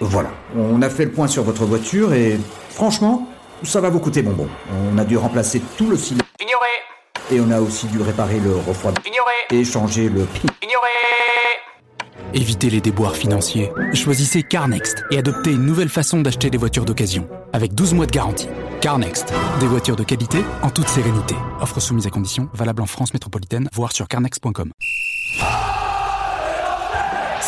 [0.00, 2.38] Voilà, on a fait le point sur votre voiture et
[2.70, 3.28] franchement,
[3.62, 4.48] ça va vous coûter bonbon.
[4.92, 6.24] On a dû remplacer tout le cylindre.
[6.40, 6.66] Ignoré
[7.30, 9.12] Et on a aussi dû réparer le refroidissement.
[9.12, 10.26] Ignoré Et changer le...
[10.62, 10.88] Ignoré
[12.34, 13.70] Évitez les déboires financiers.
[13.92, 17.28] Choisissez CarNext et adoptez une nouvelle façon d'acheter des voitures d'occasion.
[17.52, 18.48] Avec 12 mois de garantie.
[18.80, 19.32] CarNext.
[19.60, 21.36] Des voitures de qualité en toute sérénité.
[21.60, 24.72] Offre soumise à conditions, valable en France métropolitaine, voire sur carnext.com.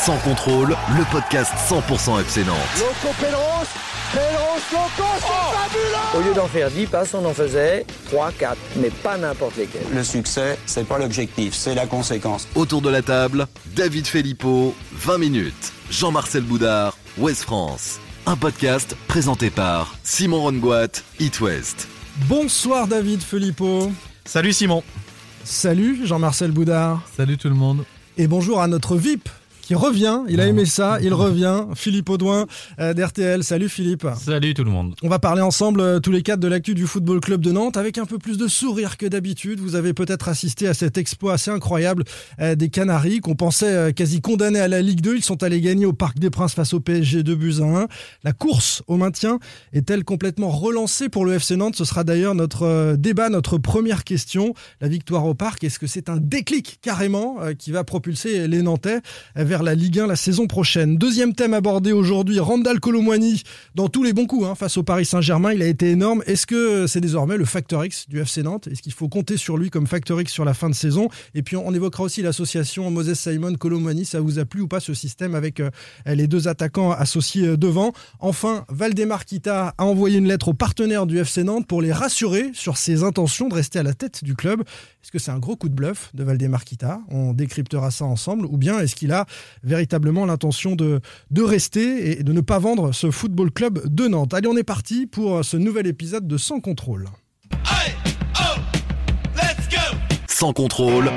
[0.07, 2.57] Sans contrôle, le podcast 100% FC Nantes.
[2.79, 3.67] Loco Pedros,
[4.13, 8.57] Pedros Loco, c'est fabuleux Au lieu d'en faire 10 passes, on en faisait 3, 4,
[8.77, 9.83] mais pas n'importe lesquels.
[9.93, 12.47] Le succès, c'est pas l'objectif, c'est la conséquence.
[12.55, 15.73] Autour de la table, David Filippo, 20 minutes.
[15.91, 17.99] Jean-Marcel Boudard, Ouest France.
[18.27, 21.89] Un podcast présenté par Simon Rongoat, It West.
[22.29, 23.91] Bonsoir David Filippo.
[24.25, 24.85] Salut Simon.
[25.43, 27.01] Salut Jean-Marcel Boudard.
[27.17, 27.85] Salut tout le monde.
[28.17, 29.29] Et bonjour à notre VIP
[29.67, 30.21] qui revient.
[30.29, 31.65] Il a aimé ça, il revient.
[31.75, 32.47] Philippe Audouin
[32.79, 33.43] euh, d'RTL.
[33.43, 34.07] Salut Philippe.
[34.17, 34.95] Salut tout le monde.
[35.03, 37.77] On va parler ensemble euh, tous les quatre de l'actu du Football Club de Nantes
[37.77, 39.59] avec un peu plus de sourire que d'habitude.
[39.59, 42.05] Vous avez peut-être assisté à cet exploit assez incroyable
[42.41, 45.17] euh, des Canaries qu'on pensait euh, quasi condamnés à la Ligue 2.
[45.17, 47.87] Ils sont allés gagner au Parc des Princes face au PSG 2 buts à 1.
[48.23, 49.41] La course au maintien
[49.73, 51.77] est-elle complètement relancée pour le FC Nantes?
[51.77, 54.55] Ce sera d'ailleurs notre euh, débat, notre première question.
[54.81, 58.63] La victoire au Parc, est-ce que c'est un déclic carrément euh, qui va propulser les
[58.63, 59.01] Nantais
[59.37, 63.43] euh, la Ligue 1 la saison prochaine Deuxième thème abordé aujourd'hui, Randall Colomwani
[63.75, 65.53] dans tous les bons coups hein, face au Paris Saint-Germain.
[65.53, 66.23] Il a été énorme.
[66.27, 68.67] Est-ce que c'est désormais le facteur X du FC Nantes?
[68.67, 71.09] Est-ce qu'il faut compter sur lui comme facteur X sur la fin de saison?
[71.35, 74.05] Et puis on évoquera aussi l'association Moses Simon Colomwani.
[74.05, 75.71] Ça vous a plu ou pas ce système avec euh,
[76.07, 77.93] les deux attaquants associés euh, devant?
[78.21, 82.51] Enfin, Valdemar Kita a envoyé une lettre aux partenaires du FC Nantes pour les rassurer
[82.53, 84.63] sur ses intentions de rester à la tête du club.
[85.07, 86.99] Est-ce que c'est un gros coup de bluff de Valdemar Kita?
[87.09, 88.45] On décryptera ça ensemble.
[88.45, 89.25] Ou bien est-ce qu'il a
[89.63, 94.35] véritablement l'intention de, de rester et de ne pas vendre ce football club de Nantes?
[94.35, 97.09] Allez, on est parti pour ce nouvel épisode de Sans contrôle.
[100.27, 101.09] Sans contrôle,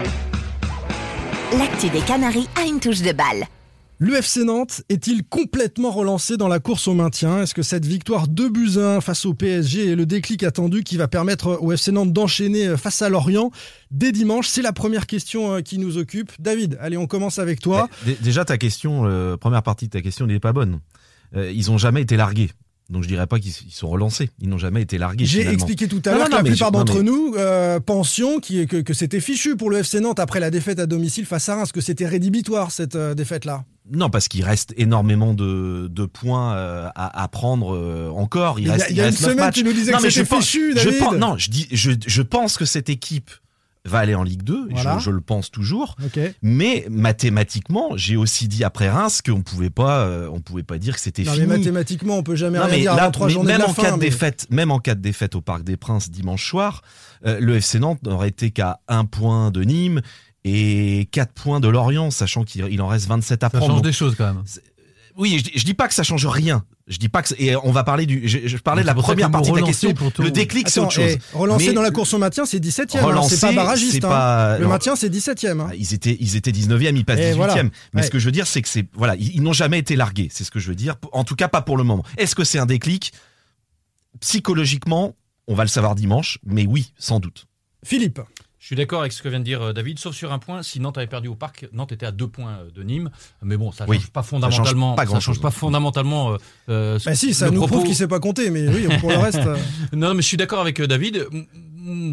[1.58, 3.47] L'actu des Canaries a une touche de balle.
[4.02, 7.42] L'UFC Nantes est-il complètement relancé dans la course au maintien?
[7.44, 10.84] Est-ce que cette victoire 2 buts à 1 face au PSG est le déclic attendu
[10.84, 13.52] qui va permettre au FC Nantes d'enchaîner face à Lorient
[13.92, 14.48] dès dimanche?
[14.48, 16.32] C'est la première question euh, qui nous occupe.
[16.40, 17.90] David, allez, on commence avec toi.
[18.06, 20.80] Dé- Déjà, ta question, euh, première partie de ta question n'est pas bonne.
[21.36, 22.52] Euh, ils ont jamais été largués.
[22.90, 24.30] Donc je dirais pas qu'ils ils sont relancés.
[24.42, 25.26] Ils n'ont jamais été largués.
[25.26, 28.66] J'ai expliqué tout à l'heure que la plupart je- d'entre mais- nous euh, pensions qui-
[28.66, 31.56] que, que c'était fichu pour le FC Nantes après la défaite à domicile face à
[31.58, 33.64] Reims, que c'était rédhibitoire cette euh, défaite-là.
[33.92, 38.60] Non, parce qu'il reste énormément de, de points euh, à, à prendre euh, encore.
[38.60, 39.56] Il Il y a- reste, il y a reste une neuf semaine, matchs.
[39.56, 41.00] tu nous disais non, que c'était je fichu, je David.
[41.00, 43.30] pense- non, je dis, je, je pense que cette équipe
[43.85, 44.67] va aller en Ligue 2.
[44.69, 44.97] et Voilà.
[45.00, 45.95] Je, je le pense toujours.
[46.41, 50.95] Mais mathématiquement, j'ai aussi dit après Reims qu'on pouvait pas, euh, on pouvait pas dire
[50.95, 51.47] que c'était Non, mais fini.
[51.47, 53.63] mathématiquement, on peut jamais Non, rien mais dire là, avant trois mais journées même de
[53.63, 53.81] la en fin.
[53.84, 56.81] cas de mais- défaite, même en cas de défaite au Parc des Princes dimanche soir,
[57.25, 60.01] euh, le FC Nantes n'aurait été qu'à un point de Nîmes
[60.46, 63.66] et 4 points de Lorient, sachant qu'il il en reste 27 à Ça prendre.
[63.67, 64.44] change Donc, des choses quand même.
[65.19, 66.63] Oui, je, dis- je dis pas que ça change rien.
[66.88, 68.28] Je dis pas que et on va parler du.
[68.28, 69.94] Je, je parlais de la première partie de la question.
[69.94, 71.12] tout- Le déclic, c'est autre chose.
[71.18, 72.97] eh, relancer Mais dans la course au maintien, c'est 17ème.
[73.00, 74.03] hein, relancer, c'est pas barragiste.
[74.03, 74.09] hein.
[74.09, 75.59] pas- Le maintien, c'est 17ème.
[75.59, 75.69] hein.
[75.78, 77.35] Ils étaient, ils étaient 19e, ils passent Et 18e.
[77.35, 77.63] voilà.
[77.63, 78.02] Mais Ouais.
[78.03, 80.29] ce que je veux dire, c'est que c'est, voilà, ils, ils n'ont jamais été largués.
[80.31, 80.96] C'est ce que je veux dire.
[81.12, 82.03] En tout cas, pas pour le moment.
[82.18, 83.12] Est-ce que c'est un déclic?
[84.22, 85.16] Psychologiquement,
[85.47, 87.46] on va le savoir dimanche, mais oui, sans doute.
[87.85, 88.19] Philippe.
[88.59, 90.64] Je suis d'accord avec ce que vient de dire euh, David, sauf sur un point.
[90.64, 93.09] Si Nantes avait perdu au parc, Nantes était à deux points euh, de Nîmes.
[93.42, 94.96] Mais bon, ça ne Oui, change pas ça change fondamentalement.
[94.96, 96.31] pas ça change pas fondamentalement.
[96.34, 96.38] euh,
[96.70, 97.75] euh, Bah si, ça le nous propos.
[97.75, 99.38] prouve qu'il sait pas compter, mais oui, pour le reste.
[99.40, 99.58] euh,
[99.94, 101.25] Non, mais je suis d'accord avec David.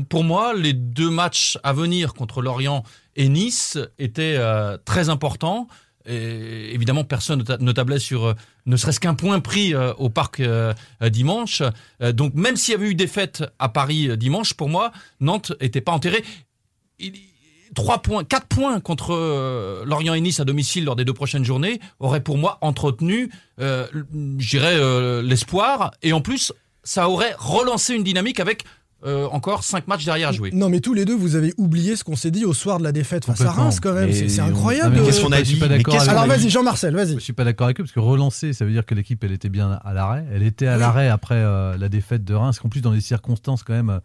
[0.08, 2.84] Pour moi, les deux matchs à venir contre Lorient
[3.16, 5.66] et Nice étaient euh, très importants.
[6.06, 8.34] Et évidemment, personne ne ta- ne tablait sur euh,
[8.66, 10.72] ne serait-ce qu'un point pris euh, au parc euh,
[11.10, 11.62] dimanche.
[12.14, 15.92] Donc, même s'il y avait eu défaite à Paris dimanche, pour moi, Nantes n'était pas
[15.92, 16.24] enterré.
[16.98, 17.12] Il-
[17.74, 21.80] Trois points, quatre points contre Lorient et Nice à domicile lors des deux prochaines journées
[21.98, 23.28] auraient pour moi entretenu,
[23.60, 23.86] euh,
[25.22, 25.90] l'espoir.
[26.02, 26.52] Et en plus,
[26.84, 28.64] ça aurait relancé une dynamique avec
[29.04, 30.50] euh, encore cinq matchs derrière à jouer.
[30.52, 32.84] Non, mais tous les deux, vous avez oublié ce qu'on s'est dit au soir de
[32.84, 33.50] la défaite face à.
[33.50, 34.12] Reims, quand même.
[34.12, 34.96] C'est incroyable.
[35.04, 37.14] Qu'est-ce qu'on a je suis dit Alors vas-y, Jean-Marcel, vas-y.
[37.14, 39.32] Je suis pas d'accord avec eux parce que relancer, ça veut dire que l'équipe elle
[39.32, 40.24] était bien à l'arrêt.
[40.32, 40.80] Elle était à Oui.
[40.80, 43.98] l'arrêt après euh, la défaite de Reims, qu'en plus dans des circonstances quand même euh,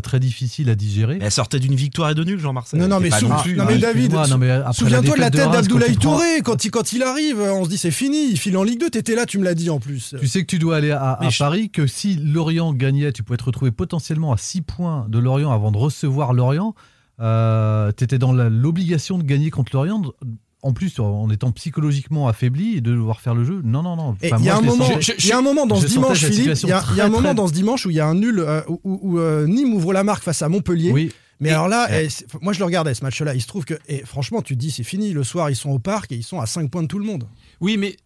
[0.00, 1.18] très difficiles à digérer.
[1.18, 2.80] Mais elle sortait d'une victoire et de nul, Jean-Marcel.
[2.80, 3.66] Non, non, Elle mais, était sou- pas non plus, non, hein.
[3.68, 4.14] mais David,
[4.72, 7.40] souviens-toi de la tête d'Abdoulaye Touré quand il, quand il arrive.
[7.40, 8.90] On se dit c'est fini, il file en Ligue 2.
[8.90, 10.14] T'étais là, tu me l'as dit en plus.
[10.18, 13.12] Tu sais que tu dois aller à, à Mais je- Paris, que si Lorient gagnait,
[13.12, 16.74] tu pouvais te retrouver potentiellement à 6 points de Lorient avant de recevoir Lorient.
[17.20, 20.02] Euh, tu étais dans l'obligation de gagner contre Lorient
[20.62, 23.60] en plus en étant psychologiquement affaibli et de devoir faire le jeu.
[23.64, 24.16] Non, non, non.
[24.24, 24.88] Enfin, il y a un moment,
[25.18, 26.54] il y a un moment dans ce dimanche, cette Philippe.
[26.54, 27.90] situation Il y a, il y a un très, moment très- dans ce dimanche où
[27.90, 30.92] il y a un nul euh, où, euh, Nîmes ouvre la marque face à Montpellier.
[30.92, 31.12] Oui.
[31.40, 32.06] Mais alors là, Ouais.
[32.08, 33.34] eh, moi je le regardais ce match-là.
[33.34, 35.12] Il se trouve que, et franchement, tu te dis c'est fini.
[35.12, 37.04] Le soir, ils sont au parc et ils sont à 5 points de tout le
[37.04, 37.24] monde.
[37.60, 37.96] Oui, mais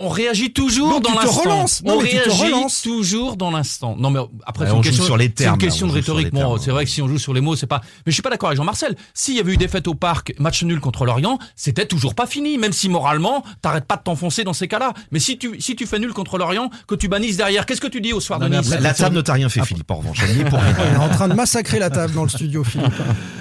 [0.00, 1.40] on réagit toujours Donc, dans tu te l'instant.
[1.42, 1.82] relances.
[1.84, 2.82] Non, On réagit relances.
[2.82, 3.96] toujours dans l'instant.
[3.98, 5.96] Non, mais après, Ouais, c'est une question, sur les c'est termes, une question là, de
[5.98, 6.24] on joue sur rhétorique.
[6.34, 6.58] les Bon, termes.
[6.64, 7.80] c'est vrai que si on joue sur les mots, c'est pas.
[8.06, 8.96] Mais je suis pas d'accord avec Jean-Marcel.
[9.14, 12.58] S'il y avait eu défaite au parc, match nul contre Lorient, c'était toujours pas fini.
[12.58, 14.92] Même si moralement, t'arrêtes pas de t'enfoncer dans ces cas-là.
[15.10, 17.86] Mais si tu, si tu fais nul contre Lorient, que tu bannisses derrière, qu'est-ce que
[17.88, 19.90] tu dis au soir Non, de Nice après, La table ne t'a rien fait, Philippe,
[19.90, 20.18] en revanche.
[20.22, 20.76] Elle y est pour rien.
[20.90, 22.92] Il est en train de massacrer la table dans le studio, Philippe.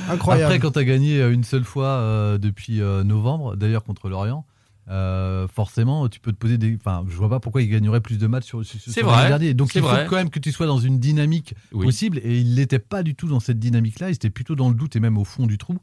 [0.09, 0.45] Incroyable.
[0.45, 4.09] Après, quand tu as gagné euh, une seule fois euh, depuis euh, novembre, d'ailleurs contre
[4.09, 4.45] l'Orient,
[4.89, 6.75] euh, forcément, tu peux te poser des.
[6.75, 9.53] Enfin, je vois pas pourquoi il gagnerait plus de matchs sur, sur, sur vrai, dernière.
[9.55, 10.05] Donc il faut vrai.
[10.09, 11.85] quand même que tu sois dans une dynamique Oui.
[11.85, 12.19] possible.
[12.23, 14.09] Et il n'était pas du tout dans cette dynamique-là.
[14.09, 15.77] Il était plutôt dans le doute et même au fond du trou.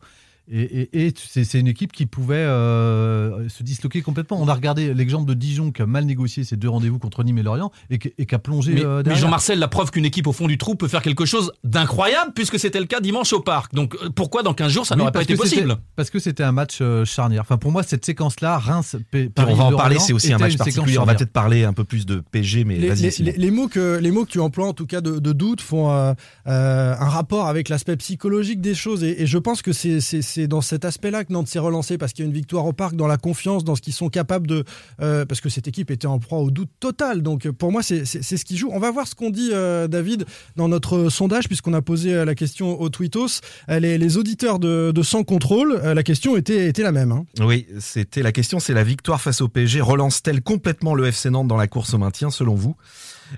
[0.51, 0.61] Et,
[0.93, 4.41] et- et c'est c'est une équipe qui pouvait euh, se disloquer complètement.
[4.43, 7.39] On a regardé l'exemple de Dijon qui a mal négocié ses deux rendez-vous contre Nîmes
[7.39, 9.15] et Lorient et, qui- et qui a plongé Mais, euh, mais.
[9.15, 12.59] Jean-Marcel, la preuve qu'une équipe au fond du trou peut faire quelque chose d'incroyable, puisque
[12.59, 13.75] c'était le cas dimanche au parc.
[13.75, 15.77] Donc euh, pourquoi dans 15 jours ça Oui, n'aurait pas été possible?
[15.97, 17.41] Parce que c'était un match euh, charnière.
[17.43, 20.33] Enfin, pour moi, cette séquence-là, Reims, P- Paris, on va en Lorient, parler, c'est aussi
[20.33, 20.99] un match particulier.
[20.99, 23.03] On va peut-être parler un peu plus de PG, mais les, vas-y.
[23.23, 25.33] les- les- les mots que, les mots que tu emploies, en tout cas de, de
[25.33, 26.13] doute, font euh,
[26.47, 29.03] euh, un rapport avec l'aspect psychologique des choses.
[29.05, 30.01] Et, et je pense que c'est-
[30.35, 32.73] c'est dans cet aspect-là que Nantes s'est relancé, parce qu'il y a une victoire au
[32.73, 34.65] parc, dans la confiance, dans ce qu'ils sont capables de.
[35.01, 37.23] euh, parce que cette équipe était en proie au doute total.
[37.23, 38.69] Donc pour moi, c'est ce qui joue.
[38.73, 40.27] On va voir ce qu'on dit, euh, David,
[40.57, 43.41] dans notre sondage, puisqu'on a posé euh, la question au Twittos.
[43.69, 47.13] Euh, les, les auditeurs de, Sans Contrôle, euh, la question était, était la même.
[47.13, 47.25] hein.
[47.41, 51.49] Oui, c'était la question, c'est la victoire face au PSG relance-t-elle complètement le FC Nantes
[51.49, 52.75] dans la course au maintien, selon vous?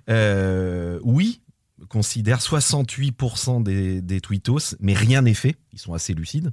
[0.09, 1.41] Euh, Oui,
[1.89, 5.57] considère 68% des, des tweetos, mais rien n'est fait.
[5.73, 6.53] Ils sont assez lucides.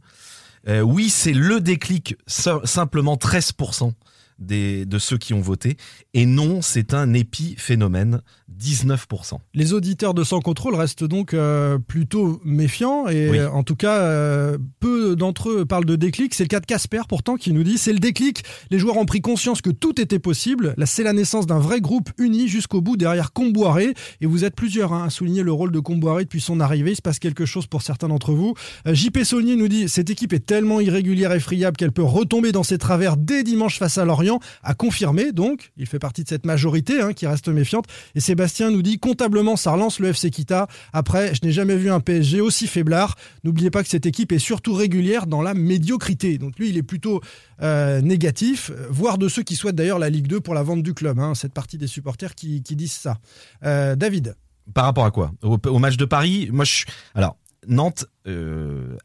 [0.68, 3.92] Euh, oui, c'est le déclic, simplement 13%
[4.40, 5.78] des, de ceux qui ont voté.
[6.14, 8.22] Et non, c'est un épiphénomène,
[8.60, 9.38] 19%.
[9.54, 13.40] Les auditeurs de Sans Contrôle restent donc euh, plutôt méfiants et Oui.
[13.40, 16.34] euh, en tout cas, euh, peu d'entre eux parlent de déclic.
[16.34, 18.44] C'est le cas de Casper pourtant qui nous dit c'est le déclic.
[18.72, 20.74] Les joueurs ont pris conscience que tout était possible.
[20.78, 23.94] Là, c'est la naissance d'un vrai groupe uni jusqu'au bout derrière Comboiré.
[24.22, 26.92] Et vous êtes plusieurs hein, à souligner le rôle de Comboiré depuis son arrivée.
[26.92, 28.54] Il se passe quelque chose pour certains d'entre vous.
[28.86, 32.64] JP Saulnier nous dit cette équipe est tellement irrégulière et friable qu'elle peut retomber dans
[32.64, 34.23] ses travers dès dimanche face à Lorient.
[34.64, 37.86] À confirmer donc, il fait partie de cette majorité hein, qui reste méfiante.
[38.16, 40.68] Et Sébastien nous dit comptablement ça relance le FC Kita.
[40.94, 43.16] Après, je n'ai jamais vu un PSG aussi faiblard.
[43.44, 46.38] N'oubliez pas que cette équipe est surtout régulière dans la médiocrité.
[46.38, 47.22] Donc lui, il est plutôt
[47.62, 50.84] euh, négatif, euh, voire de ceux qui souhaitent d'ailleurs la Ligue 2 pour la vente
[50.84, 51.20] du club.
[51.20, 53.18] hein, cette partie des supporters qui, disent ça.
[53.64, 54.36] Euh, David.
[54.74, 55.32] Par rapport à quoi?
[55.42, 56.86] Au, match de Paris, moi je
[57.16, 57.38] alors
[57.68, 58.32] Nantes a,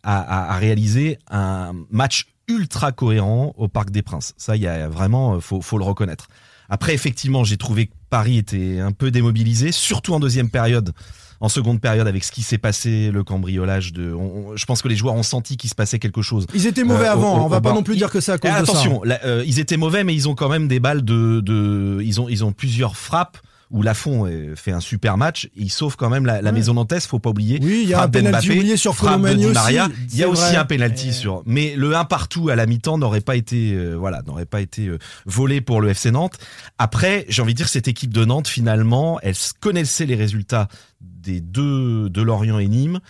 [0.03, 4.35] a- a réalisé un match ultra cohérent au Parc des Princes.
[4.37, 6.29] Ça, il y a vraiment, euh, faut, faut le reconnaître.
[6.71, 10.93] Après, effectivement, j'ai trouvé que Paris était un peu démobilisé, surtout en deuxième période.
[11.41, 14.83] En seconde période, avec ce qui s'est passé, le cambriolage de, on- on- je pense
[14.83, 16.47] que les joueurs ont senti qu'il se passait quelque chose.
[16.53, 18.33] Ils étaient mauvais Euh, avant, au- au- on va pas non plus dire que c'est
[18.33, 18.61] à cause Eh, ça.
[18.61, 22.21] attention, euh, ils étaient mauvais, mais ils ont quand même des balles de, de ils
[22.21, 23.39] ont, ils ont plusieurs frappes
[23.71, 25.49] où Lafont euh, fait un super match.
[25.55, 26.57] Il sauve quand même la, la Ouais.
[26.57, 27.59] maison nantaise, faut pas oublier.
[27.63, 29.89] Oui, il y a un penalty oublié sur frappe de Colomani Di aussi, Maria.
[30.13, 30.57] Il y a aussi vrai.
[30.57, 31.43] un penalty Et- sur.
[31.45, 34.87] Mais le un partout à la mi-temps n'aurait pas été, euh, voilà, n'aurait pas été
[34.87, 36.39] euh, volé pour le FC Nantes.
[36.79, 40.69] Après, j'ai envie de dire cette équipe de Nantes finalement, elle connaissait les résultats
[41.03, 43.01] des deux de Lorient et Nîmes.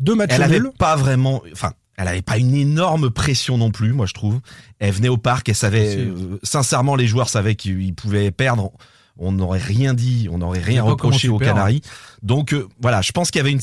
[0.00, 0.70] Deux matchs Elle avait nuls.
[0.76, 4.40] pas vraiment, enfin, elle avait pas une énorme pression non plus, moi je trouve.
[4.80, 5.98] Elle venait au parc, elle savait, Si.
[5.98, 8.72] euh, sincèrement, les joueurs savaient qu'ils pouvaient perdre.
[9.16, 11.82] On n'aurait rien dit, on n'aurait rien reproché aux perds, Canaries.
[12.22, 13.60] Donc euh, voilà, je pense qu'il y avait une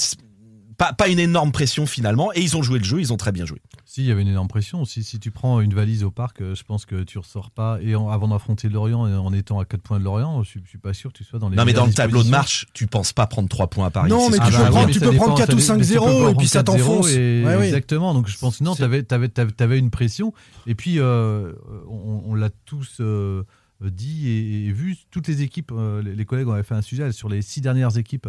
[0.78, 3.32] pas, pas une énorme pression finalement, et ils ont joué le jeu, ils ont très
[3.32, 3.60] bien joué.
[3.86, 4.84] Si, il y avait une énorme pression.
[4.86, 7.78] Si, si tu prends une valise au parc, euh, je pense que tu ressors pas.
[7.82, 10.62] Et en- avant d'affronter Lorient, et en étant à 4 points de Lorient, je suis,
[10.64, 11.58] je suis pas sûr que tu sois dans les.
[11.58, 14.10] non mais dans le tableau de marche, tu penses pas prendre 3 points à Paris.
[14.10, 14.88] Non, mais tu peux prendre- dire.
[14.88, 16.48] tu ça peux dépend, prendre 4 ça ou dé- 5-0 mais tu peux et puis
[16.48, 17.10] ça 4-0 t'enfonce.
[17.12, 17.66] et- Ouais, oui.
[17.66, 18.14] Exactement.
[18.14, 20.34] Donc je pense non, tu avais, une pression.
[20.68, 21.52] Et puis euh,
[21.90, 23.44] on, on l'a tous euh,
[23.90, 24.96] dit et, et vu.
[25.10, 28.28] Toutes les équipes, euh, les, collègues ont fait un sujet sur les six dernières équipes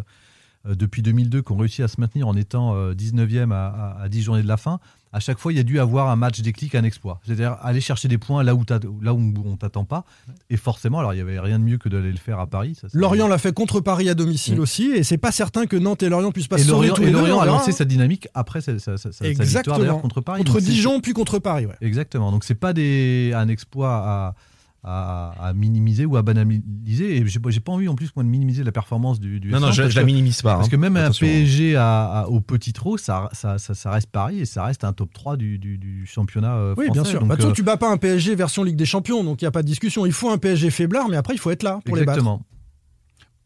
[0.67, 3.67] euh, depuis 2002 qui ont réussi à se maintenir en étant euh, 19e à,
[3.99, 4.79] à, à 10 journées de la fin.
[5.15, 7.21] À chaque fois, il y a dû avoir un match déclic, un exploit.
[7.27, 8.65] C'est-à-dire aller chercher des points là où,
[9.03, 10.07] là où on t'attend pas.
[10.49, 12.79] Et forcément, alors il y avait rien de mieux que d'aller le faire à Paris.
[12.81, 14.61] ça, Lorient l'a fait contre Paris à domicile Mm.
[14.61, 17.07] aussi, et c'est pas certain que Nantes et Lorient puissent pas se Lorient, tous et
[17.07, 20.43] les Lorient a lancé sa dynamique après sa, sa- sa- sa victoire contre Paris.
[20.45, 21.67] Contre Dijon puis contre Paris.
[21.67, 21.77] Ouais.
[21.83, 22.31] Exactement.
[22.33, 24.35] Donc c'est pas des, un exploit à,
[24.85, 27.17] à, à minimiser ou à banaliser.
[27.17, 29.39] Et j'ai pas envie en plus moi de minimiser la performance du.
[29.41, 30.55] du Non, non, je, je la minimise pas.
[30.57, 30.71] Parce hein.
[30.71, 31.27] que même Attention.
[31.27, 34.65] un PSG à, à- au petit trot, ça, ça, ça, ça reste Paris et ça
[34.65, 37.01] reste un top 3 du, du, du championnat euh, Oui, français.
[37.01, 37.21] bien sûr.
[37.21, 39.49] Donc, Bah, euh, tu bats pas un PSG version Ligue des Champions, donc il n'y
[39.49, 40.05] a pas de discussion.
[40.07, 42.19] Il faut un PSG faiblard, mais après, il faut être là pour les battre.
[42.19, 42.43] exactement.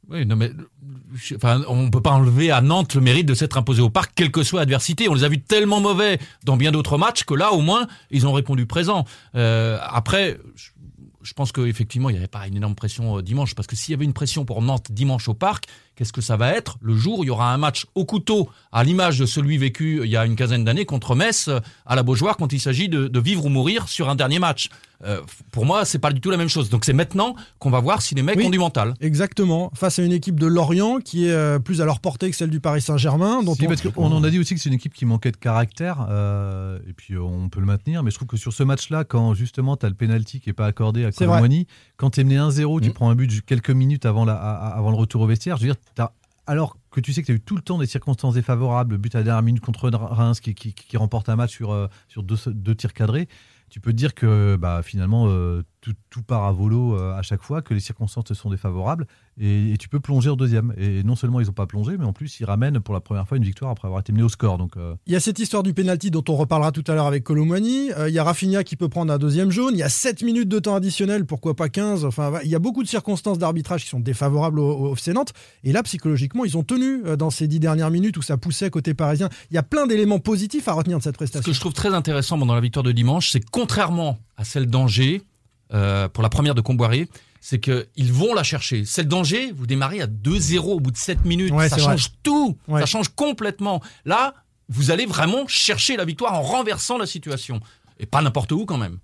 [0.09, 0.53] Oui, non, mais
[1.17, 4.13] je- enfin, on peut pas enlever à Nantes le mérite de s'être imposé au parc,
[4.15, 5.09] quelle que soit l'adversité.
[5.09, 8.25] On les a vus tellement mauvais dans bien d'autres matchs que là, au moins, ils
[8.25, 9.05] ont répondu présent.
[9.35, 10.39] Euh, après,
[11.27, 13.93] je, pense qu'effectivement, il n'y avait pas une énorme pression euh, dimanche, parce que s'il
[13.93, 15.67] y avait une pression pour Nantes dimanche au parc,
[15.97, 18.49] qu'est-ce que ça va être le jour où il y aura un match au couteau,
[18.71, 21.97] à l'image de celui vécu il y a une quinzaine d'années contre Metz, euh, à
[21.97, 24.69] la Beaujoire, quand il s'agit de, de vivre ou mourir sur un dernier match?
[25.05, 25.21] Euh,
[25.53, 26.71] pour moi, c'est pas du tout la même chose.
[26.71, 28.47] Donc c'est maintenant qu'on va voir si les mecs Oui.
[28.47, 28.95] ont du mental.
[29.03, 29.71] Exactement.
[29.75, 32.49] Face à une équipe de Lorient qui est euh, plus à leur portée que celle
[32.49, 33.43] du Paris Saint-Germain.
[33.43, 35.37] dont Si, on- parce en a dit aussi que c'est une équipe qui manquait de
[35.37, 39.05] caractère, euh, et puis on peut le maintenir, mais je trouve que sur ce match-là,
[39.05, 41.13] quand justement tu as le penalty qui n'est pas accordé à.
[41.13, 44.95] Colomboigny, quand tu es mené 1-0, tu prends un but quelques minutes avant, la, le
[44.97, 46.13] retour au vestiaire, je veux dire, t'as-
[46.47, 48.99] alors que tu sais que tu as eu tout le temps des circonstances défavorables, le
[48.99, 51.89] but à la dernière minute contre Reims qui, qui- qui remporte un match sur, euh,
[52.09, 53.29] sur deux, deux tirs cadrés,
[53.69, 57.23] tu peux te dire que bah, finalement euh, tout, tout part à volo euh, à
[57.23, 59.07] chaque fois, que les circonstances te sont défavorables,
[59.41, 60.73] et, et tu peux plonger au deuxième.
[60.79, 63.27] Et non seulement ils n'ont pas plongé, mais en plus ils ramènent pour la première
[63.29, 64.59] fois une victoire après avoir été menés au score.
[64.59, 67.07] Donc euh, Il y a cette histoire du penalty dont on reparlera tout à l'heure
[67.07, 67.91] avec Colomwani.
[67.93, 69.75] Euh, il y a Rafinha qui peut prendre un deuxième jaune.
[69.75, 72.05] Il y a 7 minutes de temps additionnel, pourquoi pas 15.
[72.05, 75.33] Enfin, il y a beaucoup de circonstances d'arbitrage qui sont défavorables au, au FC Nantes.
[75.65, 78.71] Et là, psychologiquement, ils ont tenu euh, dans ces 10 dernières minutes où ça poussait
[78.71, 79.29] côté parisien.
[79.51, 81.51] Il y a plein d'éléments positifs à retenir de cette Ce prestation.
[81.51, 85.23] que je trouve très intéressant dans la victoire de dimanche, c'est contrairement à celle d'Angers,
[85.73, 87.09] euh, pour la première de Comboiré,
[87.49, 88.85] c'est qu'ils vont la chercher.
[88.85, 91.53] Celle d'Angers, vous démarrez à 2-0 au bout de 7 minutes.
[91.53, 92.59] Ouais, ça c'est change tout.
[92.67, 92.81] Ouais.
[92.81, 93.81] Ça change complètement.
[94.05, 94.35] Là,
[94.69, 97.61] vous allez vraiment chercher la victoire en renversant la situation.
[98.01, 98.99] Et pas n'importe où quand même.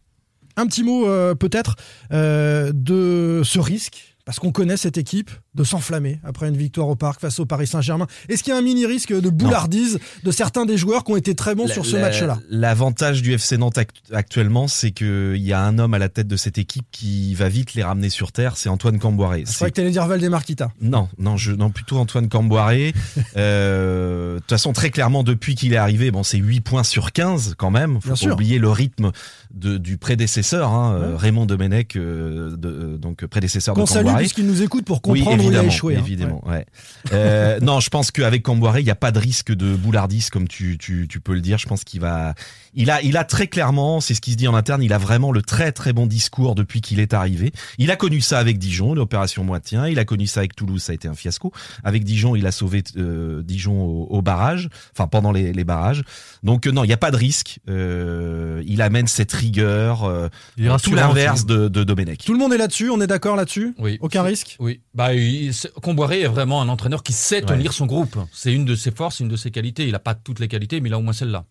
[0.56, 1.76] Un petit mot euh, peut-être
[2.12, 4.16] euh, de ce risque.
[4.24, 7.66] Parce qu'on connaît cette équipe de s'enflammer après une victoire au parc face au Paris
[7.66, 8.06] Saint-Germain.
[8.30, 11.16] Est-ce qu'il y a un mini risque de boulardise de certains des joueurs qui ont
[11.16, 12.38] été très bons sur ce La- match-là?
[12.48, 16.26] L'avantage du FC Nantes act- actuellement, c'est qu'il y a un homme à la tête
[16.26, 19.44] de cette équipe qui va vite les ramener sur terre, c'est Antoine Camboiré.
[19.46, 20.70] Je croyais que tu allais dire Valdemar Kita.
[20.80, 22.94] Non, non, je, non, plutôt Antoine Camboiré.
[23.36, 27.12] Euh, De toute façon, très clairement, depuis qu'il est arrivé, bon, c'est 8 points sur
[27.12, 27.94] 15 quand même.
[27.94, 28.32] Faut Bien pas sûr.
[28.34, 29.10] oublier le rythme
[29.54, 31.16] de, du prédécesseur, hein, Ouais.
[31.16, 34.22] Raymond Domenech, euh, de, donc prédécesseur Qu'on de salue Camboiré.
[34.24, 36.50] puisqu'il nous écoute pour Oui, comprendre où il a évidemment, hein.
[36.50, 36.66] ouais.
[37.12, 40.48] Euh, non, je pense qu'avec Camboiré, il n'y a pas de risque de boulardise, comme
[40.48, 41.58] tu, tu, tu peux le dire.
[41.58, 42.34] Je pense qu'il va,
[42.74, 44.98] il a, il a très clairement, c'est ce qui se dit en interne, il a
[44.98, 47.52] vraiment le très très bon discours depuis qu'il est arrivé.
[47.78, 49.88] Il a connu ça avec Dijon, l'opération Moitien.
[49.88, 51.52] Il a connu ça avec Toulouse, ça a été un fiasco.
[51.84, 56.02] Avec Dijon, il a sauvé euh, Dijon au, au barrage, enfin pendant les, les barrages.
[56.42, 57.58] Donc euh, non, il n'y a pas de risque.
[57.68, 62.24] Euh, il amène cette rigueur, euh, Il est tout l'inverse de, de Domenech.
[62.24, 63.74] Tout le monde est là-dessus, on est d'accord là-dessus?
[63.78, 63.98] Oui.
[64.00, 64.56] Aucun risque?
[64.60, 64.80] Oui.
[64.94, 65.52] Bah, il-
[65.82, 67.42] Comboiré est vraiment un entraîneur qui sait Ouais.
[67.46, 68.16] tenir son groupe.
[68.32, 69.84] C'est une de ses forces, une de ses qualités.
[69.86, 71.44] Il n'a pas toutes les qualités, mais il a au moins celle-là.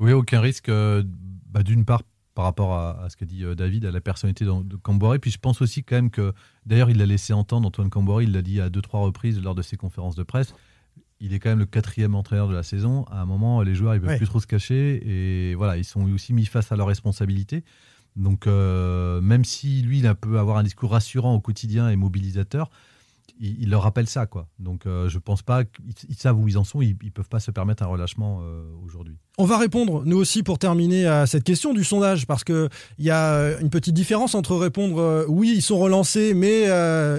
[0.00, 1.02] Oui, aucun risque, euh,
[1.50, 2.02] bah, d'une part
[2.34, 5.18] par rapport à, à ce qu'a dit euh, David, à la personnalité de, de.
[5.18, 6.32] Puis je pense aussi quand même que,
[6.64, 9.54] d'ailleurs, il l'a laissé entendre, Antoine Camboiré, il l'a dit à deux, trois reprises lors
[9.54, 10.54] de ses conférences de presse.
[11.20, 13.04] Il est quand même le quatrième entraîneur de la saison.
[13.10, 14.16] À un moment, les joueurs, ils ne peuvent Ouais.
[14.16, 15.02] plus trop se cacher.
[15.50, 17.62] Et voilà, ils sont aussi mis face à leurs responsabilités.
[18.16, 22.70] Donc, euh, même si lui, il peut avoir un discours rassurant au quotidien et mobilisateur,
[23.40, 24.26] il, il leur rappelle ça.
[24.26, 24.46] quoi.
[24.58, 26.82] Donc, euh, je pense pas qu'ils ils savent où ils en sont.
[26.82, 29.16] Ils ne peuvent pas se permettre un relâchement euh, aujourd'hui.
[29.38, 32.68] On va répondre, nous aussi, pour terminer à cette question du sondage, parce qu'il
[32.98, 36.66] y a euh, une petite différence entre répondre euh, oui, ils sont relancés, mais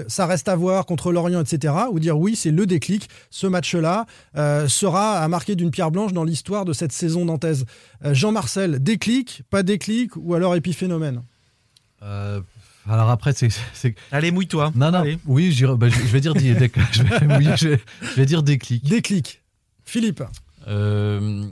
[0.08, 3.08] ça reste à voir contre Lorient, etc., ou dire oui, c'est le déclic.
[3.30, 4.06] Ce match-là
[4.68, 7.66] sera à marquer d'une pierre blanche dans l'histoire de cette saison nantaise.
[8.04, 11.22] Euh, Jean-Marcel, déclic, pas déclic, ou alors épiphénomène?
[12.88, 13.48] Alors après, c'est.
[14.10, 14.72] Allez, mouille-toi.
[14.74, 15.18] Non, non, Allez.
[15.26, 18.26] oui, bah, je, je vais dire, dé- déc- je vais, oui, je vais- je vais
[18.26, 18.84] dire déclic.
[18.88, 19.42] Déclic.
[19.84, 20.22] Philippe
[20.68, 21.46] Euh,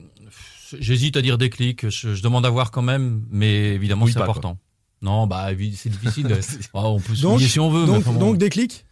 [0.79, 1.89] J'hésite à dire déclic.
[1.89, 4.57] Je, je demande à voir quand même, mais évidemment, c'est important.
[5.03, 6.27] Non, bah, c'est difficile.
[6.29, 6.39] de-
[6.75, 7.87] Oh, on peut se Donc- si on veut.
[7.87, 8.85] mais donc, donc déclic?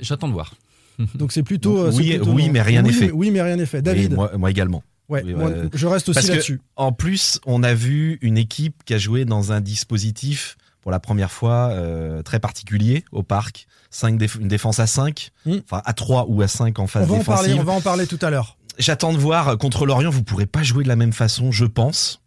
[0.00, 0.54] J'attends de voir.
[1.14, 1.76] Donc c'est plutôt.
[1.86, 3.06] Donc, euh, oui, plutôt oui, mais rien n'est Oui, fait.
[3.06, 3.80] mais- Oui, mais rien n'est fait.
[3.82, 4.82] David moi, moi également.
[5.08, 6.60] Ouais, Oui, moi, je reste aussi là-dessus.
[6.76, 11.00] En plus, on a vu une équipe qui a joué dans un dispositif pour la
[11.00, 13.66] première fois euh, très particulier au parc.
[13.90, 15.56] Cinq déf- une défense à 5, Mm.
[15.64, 17.80] enfin à 3 ou à 5 en On phase va, en parler, on va en
[17.80, 18.56] parler tout à l'heure.
[18.78, 21.64] J'attends de voir euh, contre Lorient, vous pourrez pas jouer de la même façon, je
[21.66, 22.22] pense,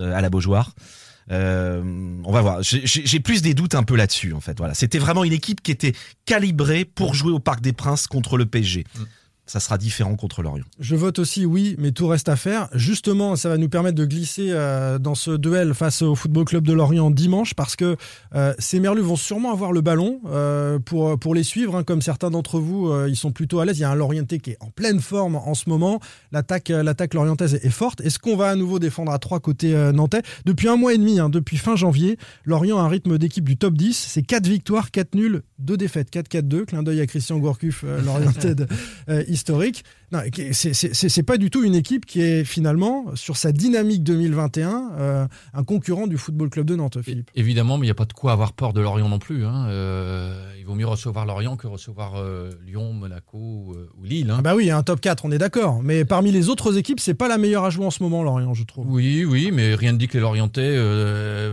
[0.00, 0.74] euh, à la Beaujoire.
[1.30, 1.82] Euh,
[2.24, 2.62] on va voir.
[2.62, 4.56] J'ai- plus des doutes un peu là-dessus, en fait.
[4.56, 5.92] Voilà, c'était vraiment une équipe qui était
[6.24, 8.84] calibrée pour jouer au Parc des Princes contre le PSG.
[8.94, 9.02] Mm.
[9.48, 10.64] Ça sera différent contre Lorient.
[10.78, 12.68] Je vote aussi oui, mais tout reste à faire.
[12.74, 16.66] Justement, ça va nous permettre de glisser euh, dans ce duel face au Football Club
[16.66, 17.96] de Lorient dimanche parce que
[18.34, 21.76] euh, ces Merlus vont sûrement avoir le ballon euh, pour, pour les suivre.
[21.76, 21.82] hein.
[21.82, 23.78] comme certains d'entre vous, ils sont plutôt à l'aise.
[23.78, 26.00] Il y a un Lorientais qui est en pleine forme en ce moment.
[26.30, 28.00] L'attaque l'attaque lorientaise est, est forte.
[28.02, 30.22] Est-ce qu'on va à nouveau défendre à trois côtés nantais?
[30.44, 33.56] Depuis un mois et demi, hein, depuis fin janvier, Lorient a un rythme d'équipe du
[33.56, 33.96] top 10.
[33.96, 36.12] C'est 4 victoires, 4 nuls, 2 défaites.
[36.12, 36.66] 4-4-2.
[36.66, 38.00] Clin d'œil à Christian Gourcuff, euh,
[39.38, 39.84] historique.
[40.52, 45.64] C'est- pas du tout une équipe qui est finalement, sur sa dynamique 2021, euh, un
[45.64, 47.30] concurrent du Football Club de Nantes, Philippe.
[47.34, 49.44] Évidemment, mais il n'y a pas de quoi avoir peur de Lorient non plus.
[49.44, 49.66] hein.
[49.68, 54.30] Euh, il vaut mieux recevoir Lorient que recevoir euh, Lyon, Monaco ou, ou Lille.
[54.30, 54.36] hein.
[54.38, 55.82] Ah bah oui, un top 4, on est d'accord.
[55.82, 58.54] Mais parmi les autres équipes, c'est pas la meilleure à jouer en ce moment, Lorient,
[58.54, 58.86] je trouve.
[58.88, 60.78] Oui, oui, mais rien ne dit que les Lorientais,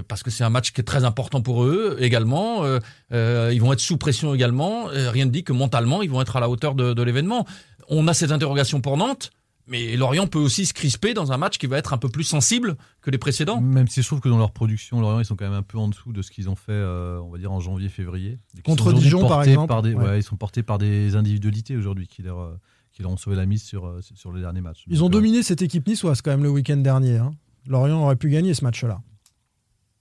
[0.08, 2.63] parce que c'est un match qui est très important pour eux également,
[3.12, 6.39] ils vont être sous pression également, rien ne dit que mentalement, ils vont être à
[6.39, 7.46] la hauteur de, de l'événement.
[7.89, 9.32] On a cette interrogation pour Nantes,
[9.68, 12.24] mais Lorient peut aussi se crisper dans un match qui va être un peu plus
[12.24, 13.60] sensible que les précédents.
[13.62, 15.77] Même si je trouve que dans leur production, Lorient, ils sont quand même un peu
[15.77, 18.38] en dessous de ce qu'ils ont fait, euh, on va dire, en janvier-février.
[18.63, 19.82] Contre Dijon, par exemple.
[19.82, 20.04] des, Ouais.
[20.04, 22.60] ouais, ils sont portés par des individualités aujourd'hui qui leur, euh,
[22.92, 24.84] qui leur ont sauvé la mise sur, euh, sur les derniers matchs.
[24.88, 27.18] Ils ont euh, dominé cette équipe niçoise quand même le week-end dernier.
[27.18, 27.32] hein.
[27.68, 29.01] Lorient aurait pu gagner ce match-là.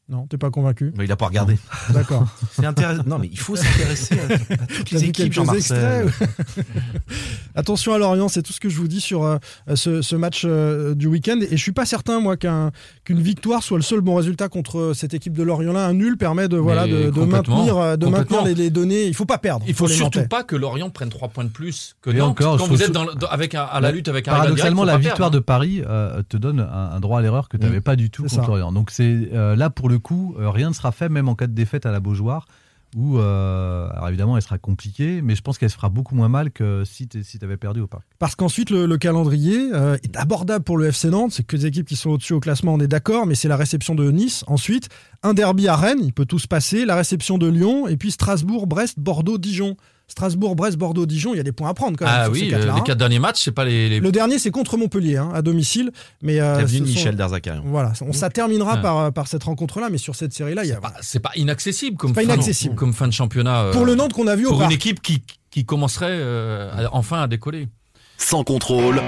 [0.06, 1.56] Non, t'es pas convaincu Mais il a pas regardé.
[1.90, 2.26] D'accord.
[2.52, 3.04] C'est intéressant.
[3.06, 6.12] Non, mais il faut s'intéresser à, à toutes les équipes, Jean-Marcel.
[7.54, 9.38] Attention à Lorient, c'est tout ce que je vous dis sur euh,
[9.74, 11.38] ce, ce match euh, du week-end.
[11.40, 12.72] Et je suis pas certain, moi, qu'un-
[13.04, 15.86] qu'une victoire soit le seul bon résultat contre cette équipe de Lorient-là.
[15.86, 19.06] Un nul permet de, voilà, de, maintenir, euh, de maintenir les, les données.
[19.06, 19.64] Il faut pas perdre.
[19.68, 22.30] Il faut les surtout pas que Lorient prenne trois points de plus que Nantes.
[22.40, 24.82] encore, Quand vous êtes dans le- dans- avec un- à la lutte avec un Paradoxalement,
[24.84, 27.48] direct, la faut victoire perdre, de Paris euh, te donne un, un droit à l'erreur
[27.48, 27.82] que tu n'avais Mmh.
[27.82, 28.42] pas du tout contre ça.
[28.46, 28.72] Lorient.
[28.72, 31.46] Donc c'est euh, là pour le coup, euh, rien ne sera fait, même en cas
[31.46, 32.46] de défaite à la Beaujoire.
[32.96, 36.28] Où, euh, alors évidemment, elle sera compliquée, mais je pense qu'elle se fera beaucoup moins
[36.28, 38.04] mal que si tu si avais perdu au parc.
[38.20, 41.32] Parce qu'ensuite, le, le calendrier euh, est abordable pour le FC Nantes.
[41.32, 43.56] C'est que des équipes qui sont au-dessus au classement, on est d'accord, mais c'est la
[43.56, 44.44] réception de Nice.
[44.46, 44.90] Ensuite,
[45.24, 46.84] un derby à Rennes, il peut tout se passer.
[46.84, 49.76] La réception de Lyon, et puis Strasbourg, Brest, Bordeaux, Dijon.
[50.06, 52.14] Strasbourg, Brest, Bordeaux, Dijon, il y a des points à prendre quand même.
[52.16, 52.80] Ah oui, les hein.
[52.84, 53.88] quatre derniers matchs, c'est pas les.
[53.88, 55.90] les- Le dernier, c'est contre Montpellier, hein, à domicile.
[56.22, 57.62] Mais euh, T'as vu sont- Michel Derzakarian.
[57.64, 58.82] Voilà, on, ça terminera Ouais.
[58.82, 60.80] par, par cette rencontre-là, mais sur cette série-là, il y a.
[61.00, 62.74] C'est pas inaccessible comme, pas fin, inaccessible.
[62.74, 63.62] comme fin de championnat.
[63.62, 64.74] euh, Pour le Nantes qu'on a vu au Pour une parc.
[64.74, 67.68] équipe qui, qui commencerait euh, à- enfin à décoller.
[68.18, 69.00] Sans contrôle,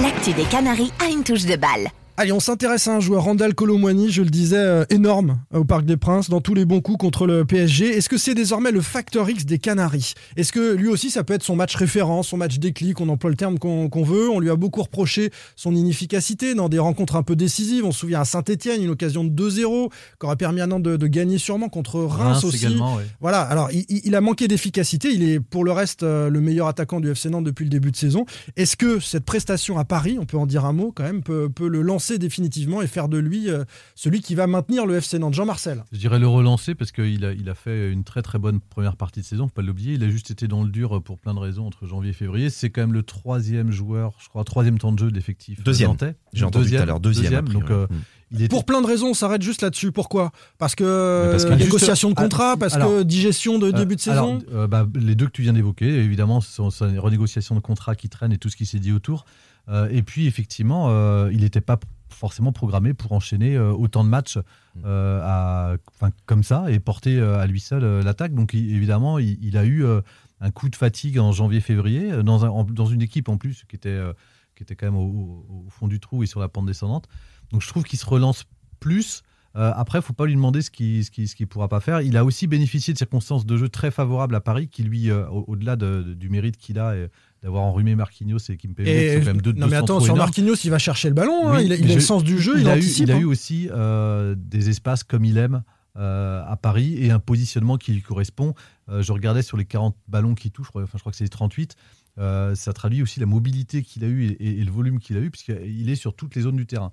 [0.00, 1.88] L'actu des Canaries a une touche de balle.
[2.16, 5.64] Allez, on s'intéresse à un joueur, Randall Colomwani, je le disais, euh, énorme euh, au
[5.64, 7.96] Parc des Princes, dans tous les bons coups contre le PSG.
[7.96, 10.12] Est-ce que c'est désormais le facteur X des Canaries?
[10.36, 13.30] Est-ce que lui aussi, ça peut être son match référent, son match déclic, on emploie
[13.30, 17.22] le terme qu'on veut On lui a beaucoup reproché son inefficacité dans des rencontres un
[17.22, 17.86] peu décisives.
[17.86, 20.96] On se souvient à Saint-Etienne, une occasion de 2-0, qui aurait permis à Nantes de,
[20.96, 22.66] de gagner sûrement contre Reims, Reims aussi.
[22.66, 23.04] ouais.
[23.20, 25.08] Voilà, alors il, a manqué d'efficacité.
[25.10, 27.90] Il est pour le reste euh, le meilleur attaquant du FC Nantes depuis le début
[27.90, 28.26] de saison.
[28.56, 31.48] Est-ce que cette prestation à Paris, on peut en dire un mot quand même, peut,
[31.48, 35.18] peut le lancer définitivement et faire de lui euh, celui qui va maintenir le FC
[35.18, 38.38] Nantes Jean-Marcel Je dirais le relancer parce qu'il a, il a fait une très très
[38.38, 39.94] bonne première partie de saison, faut pas l'oublier.
[39.94, 42.50] Il a juste été dans le dur pour plein de raisons entre janvier et février.
[42.50, 45.94] C'est quand même le troisième joueur, je crois, troisième temps de jeu de l'effectif Deuxième.
[46.32, 47.86] J'ai entendu tout à l'heure, deuxième, donc euh,
[48.32, 49.90] il était Pour plein de raisons, on s'arrête juste là-dessus.
[49.90, 50.30] Pourquoi?
[50.58, 50.84] Parce que,
[51.24, 53.96] Mais parce que euh, juste- négociation de contrat, parce alors, que digestion de Euh, début
[53.96, 54.38] de saison.
[54.48, 57.56] alors, euh, bah, les deux que tu viens d'évoquer, évidemment, ce sont, c'est une renégociation
[57.56, 59.24] de contrat qui traîne et tout ce qui s'est dit autour.
[59.68, 61.78] Euh, et puis, effectivement, euh, il n'était pas
[62.12, 64.38] forcément programmé pour enchaîner euh, autant de matchs
[64.84, 68.34] euh, à, enfin, comme ça et porter euh, à lui seul euh, l'attaque.
[68.34, 70.00] Donc, il- évidemment, il, il a eu euh,
[70.40, 73.64] un coup de fatigue en janvier-février euh, dans, un- en- dans une équipe en plus
[73.68, 74.12] qui était, euh,
[74.56, 77.08] qui était quand même au, fond du trou et sur la pente descendante.
[77.52, 78.44] Donc, je trouve qu'il se relance
[78.78, 79.22] plus.
[79.56, 81.80] Euh, après, il faut pas lui demander ce qu'il ce qui, ce qu'il pourra pas
[81.80, 82.00] faire.
[82.02, 85.26] Il a aussi bénéficié de circonstances de jeu très favorables à Paris, qui lui, euh,
[85.28, 87.08] au- au-delà de- de- du mérite qu'il a et
[87.42, 90.00] d'avoir enrhumé Marquinhos et Kimpembe, qui Et sont quand même deux, non deux mais attends,
[90.00, 90.14] sur.
[90.16, 91.48] Marquinhos, il va chercher le ballon.
[91.48, 91.56] hein.
[91.56, 93.06] Oui, il a, il a le sens du jeu, il, a eu, anticipe.
[93.08, 93.20] il a hein.
[93.20, 95.62] eu aussi euh, des espaces comme il aime
[95.96, 98.54] euh, à Paris et un positionnement qui lui correspond.
[98.88, 101.16] Euh, je regardais sur les 40 ballons qu'il touche, je crois- enfin, je crois que
[101.18, 101.74] c'est les 38.
[102.18, 105.20] Euh, ça traduit aussi la mobilité qu'il a eue et, et le volume qu'il a
[105.20, 106.92] eu, puisqu'il est sur toutes les zones du terrain.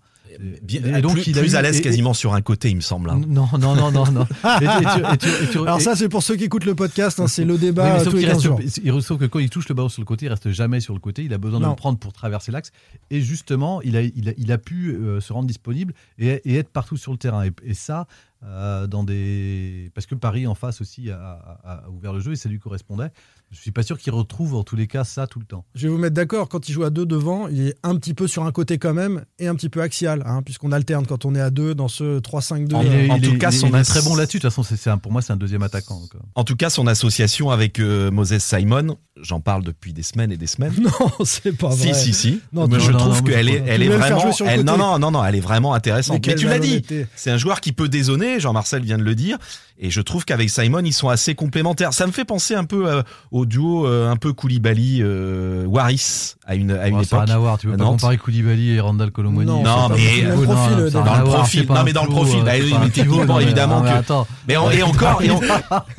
[0.62, 2.70] Bien- Et donc, plus, il a plus eu- à l'aise et- quasiment sur un côté,
[2.70, 3.10] il me semble.
[3.10, 3.20] hein.
[3.28, 4.28] Non, non, non, non, non.
[4.62, 6.66] Et- et tu- et tu- et tu- Alors et- ça, c'est pour ceux qui écoutent
[6.66, 8.96] le podcast, hein, c'est le débat mais sauf tous les qu'il 15 reste- jours.
[8.96, 10.94] il- sauf que quand il touche le ballon sur le côté, il reste jamais sur
[10.94, 11.24] le côté.
[11.24, 11.72] Il a besoin de Non.
[11.72, 12.72] le prendre pour traverser l'axe.
[13.10, 16.56] Et justement, il a, il a, il a pu euh, se rendre disponible et, et
[16.58, 17.46] être partout sur le terrain.
[17.46, 18.06] Et, et ça,
[18.44, 21.16] euh, dans des parce que Paris en face aussi a,
[21.64, 23.10] a- a ouvert le jeu et ça lui correspondait.
[23.50, 25.64] Je suis pas sûr qu'il retrouve en tous les cas ça tout le temps.
[25.74, 28.14] Je vais vous mettre d'accord, quand il joue à deux devant, il est un petit
[28.14, 31.24] peu sur un côté quand même et un petit peu axial, hein, puisqu'on alterne quand
[31.24, 32.74] on est à deux dans ce 3-5-2.
[32.76, 32.80] En-
[33.16, 34.38] en tout est- cas, il est- son il est très bon là-dessus.
[34.40, 36.02] De toute façon, c'est pour moi, c'est un deuxième attaquant.
[36.16, 36.20] euh.
[36.36, 40.38] En tout cas, son association avec euh, Moses Simon j'en parle depuis des semaines et
[40.38, 40.74] des semaines.
[40.80, 41.94] Non, c'est pas vrai.
[41.94, 42.42] Si, si, si.
[42.54, 44.30] Non, Mais je non, trouve non, qu'elle mais est, elle est vraiment.
[44.46, 46.18] elle- non, non, non, non, elle est vraiment Mais intéressante.
[46.18, 46.84] Mais, quelle tu l'as dit.
[47.16, 48.37] C'est un joueur qui peut dézonner.
[48.40, 49.38] Jean-Marcel vient de le dire.
[49.80, 51.94] Et je trouve qu'avec Simon, ils sont assez complémentaires.
[51.94, 56.36] Ça me fait penser un peu euh, au duo euh, un peu Koulibaly euh, Waris
[56.48, 57.28] à une à une Oh, ça n'a époque.
[57.28, 57.58] rien à voir.
[57.60, 58.00] Tu veux à pas Nantes.
[58.00, 59.32] comparer Koulibaly et Randall Non,
[59.64, 61.66] Non, mais pas le profil, Non, euh, dans le profil.
[61.70, 62.40] Non, mais dans le profil.
[62.40, 64.28] euh, Bah mais techniquement, évidemment que- attends.
[64.48, 65.42] Mais en- et encore et, en-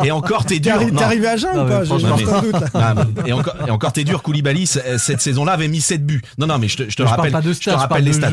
[0.04, 0.74] et encore t'es dur.
[0.78, 3.06] T'es arrivé à jeun ou pas un doute.
[3.26, 6.22] et encore, et encore t'es dur, Koulibaly, c- cette saison-là avait mis 7 buts.
[6.38, 8.10] Non, non, mais je te, je te Je rappelle, je te je rappelle parle les
[8.10, 8.30] de stats.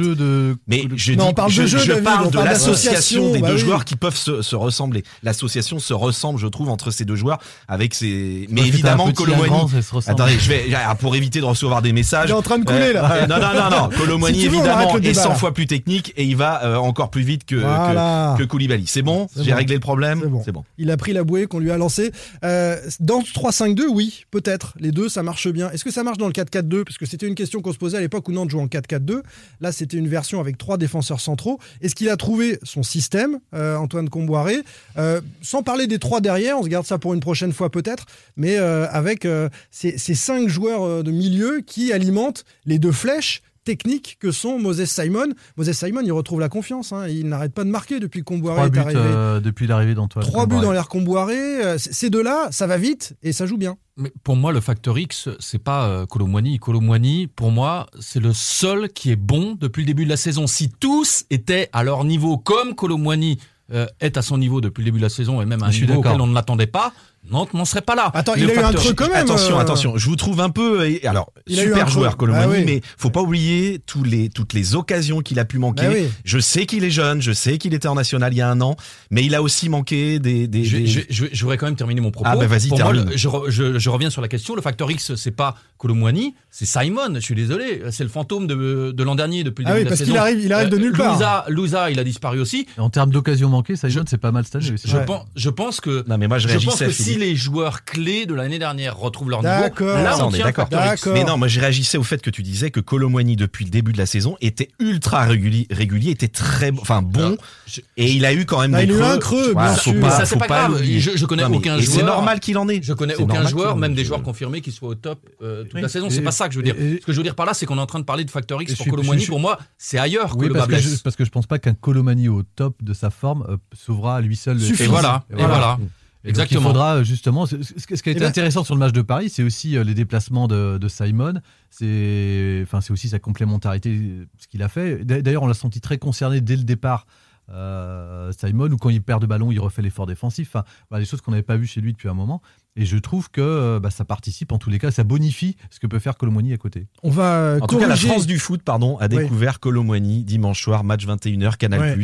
[0.68, 3.60] Mais je dis, je, je parle de l'association des bah deux oui.
[3.60, 5.04] joueurs qui peuvent se, se ressembler.
[5.36, 8.48] L'association se ressemble, je trouve, entre ces deux joueurs avec ces.
[8.50, 9.84] Mais évidemment, ressemble.
[10.08, 12.30] Attendez, je vais ah, pour éviter de recevoir des messages.
[12.30, 13.12] Il est en train de couler, là.
[13.12, 13.90] euh, non, non, non, non.
[13.98, 15.36] Colomwani Si évidemment est débat, 100 là.
[15.36, 18.36] fois plus technique et il va euh, encore plus vite que Voilà.
[18.38, 18.88] que, que Koulibaly.
[18.88, 19.58] C'est bon, j'ai bon.
[19.58, 20.20] réglé le problème.
[20.24, 20.42] C'est bon.
[20.46, 20.64] C'est bon.
[20.78, 22.14] Il a pris la bouée qu'on lui a lancée.
[22.46, 24.74] Euh, dans ce 3-5-2, oui, peut-être.
[24.80, 25.70] Les deux, ça marche bien.
[25.72, 27.98] Est-ce que ça marche dans le 4-4-2 Parce que c'était une question qu'on se posait
[27.98, 29.22] à l'époque où Nantes jouait en 4-4-2.
[29.60, 31.60] Là, c'était une version avec trois défenseurs centraux.
[31.82, 34.60] Est-ce qu'il a trouvé son système, euh, Antoine Comboiré?
[34.98, 38.06] Euh, Sans parler des trois derrière, on se garde ça pour une prochaine fois peut-être,
[38.36, 42.92] mais euh, avec euh, ces, ces cinq joueurs euh, de milieu qui alimentent les deux
[42.92, 45.30] flèches techniques que sont Moses Simon.
[45.58, 46.94] Moses Simon, il retrouve la confiance.
[46.94, 47.08] hein.
[47.08, 49.00] Il n'arrête pas de marquer depuis que Comboiré Trois est buts arrivé.
[49.04, 50.24] euh, depuis l'arrivée d'Antoine.
[50.24, 51.36] Trois buts dans l'air comboiré.
[51.36, 53.76] euh, Ces deux-là, ça va vite et ça joue bien.
[53.98, 56.60] Mais pour moi, le facteur X, c'est pas euh, Colomwani.
[56.60, 60.46] Colomwani, pour moi, c'est le seul qui est bon depuis le début de la saison.
[60.46, 63.40] Si tous étaient à leur niveau, comme Colomwani
[63.74, 65.70] euh, est à son niveau depuis le début de la saison, et même à un
[65.70, 66.94] niveau auquel on ne l'attendait pas,
[67.32, 68.12] Nantes n'en serait pas là.
[68.14, 69.16] Attends, Le il a eu un X- quand même.
[69.18, 69.98] Attention, euh, attention.
[69.98, 70.88] Je vous trouve un peu.
[71.06, 72.64] Alors, Il super joueur, Colomani, Ah oui.
[72.68, 75.88] mais faut pas oublier tous les, toutes les occasions qu'il a pu manquer.
[75.88, 76.08] Bah oui.
[76.24, 78.62] Je sais qu'il est jeune, je sais qu'il était en national il y a un
[78.62, 78.76] an,
[79.10, 80.48] mais il a aussi manqué des.
[80.48, 82.30] des, Je, des- je, je, je voudrais quand même terminer mon propos.
[82.32, 84.54] Ah, bah, vas-y, moi, je, je reviens sur la question.
[84.56, 87.14] Le facteur X, c'est pas Colomwani, c'est Simon.
[87.16, 89.86] Je suis désolé, c'est le fantôme de, de l'an dernier depuis le Ah début oui,
[89.86, 90.12] de la parce saison.
[90.14, 91.14] qu'il arrive, il arrive de Euh, nulle part.
[91.14, 92.66] Louza, Louza, il a disparu aussi.
[92.78, 94.66] En termes d'occasion manquée, Simon, c'est pas mal cette année.
[94.66, 94.88] Je, aussi.
[94.88, 95.06] je Ouais.
[95.06, 98.26] pense, je pense que Non, mais moi, je je pense que si les joueurs clés
[98.26, 99.98] de l'année dernière retrouvent leur niveau, D'accord.
[100.02, 100.68] là on on est d'accord.
[101.14, 103.92] Mais non, moi je réagissais au fait que tu disais que Colomwani depuis le début
[103.92, 108.34] de la saison était ultra régulier, régulier était très, enfin bon, Je- et il a
[108.34, 109.12] eu quand même Ah, des il a eu creux.
[109.12, 109.94] un creux, Voilà, bien sûr.
[109.94, 110.82] pas- Mais ça, c'est pas grave.
[110.84, 112.80] Je- je connais Non, aucun et C'est joueur- normal qu'il en ait.
[112.82, 115.82] Je connais aucun joueur, même des joueurs confirmés, qui soient au top euh, toute Oui.
[115.82, 116.10] la saison.
[116.10, 116.76] C'est pas ça que je veux dire.
[116.80, 118.24] et- Ce que je veux dire par là, c'est qu'on est en train de parler
[118.26, 120.82] de facteur X pour suis- Pour moi, c'est ailleurs Oui, que le parce bas que,
[120.82, 124.18] je, parce que je pense pas qu'un Colomani au top de sa forme euh, sauvera
[124.18, 124.56] à lui seul.
[124.58, 124.84] le Suffit.
[124.84, 125.78] Et voilà, et voilà.
[125.80, 125.90] Donc,
[126.30, 126.62] Exactement.
[126.62, 127.46] Il faudra euh, justement.
[127.46, 129.84] Ce, qui a Eh été ben- intéressant sur le match de Paris, c'est aussi euh,
[129.84, 131.36] les déplacements de, de Simon.
[131.70, 135.06] C'est, enfin, c'est aussi sa complémentarité, euh, ce qu'il a fait.
[135.06, 137.06] D'a- D'ailleurs, on l'a senti très concerné dès le départ.
[137.52, 140.48] euh, Simon, ou quand il perd de ballon, il refait l'effort défensif.
[140.50, 142.42] Enfin, voilà, des choses qu'on n'avait pas vues chez lui depuis un moment.
[142.78, 145.80] Et je trouve que euh, bah, ça participe, en tous les cas, ça bonifie ce
[145.80, 146.88] que peut faire Colomoni à côté.
[147.04, 149.16] On va En tout cas, la France du foot, pardon, a Oui.
[149.18, 151.80] découvert Colomwani dimanche soir, match 21h, Canal+.
[151.80, 151.98] Ouais.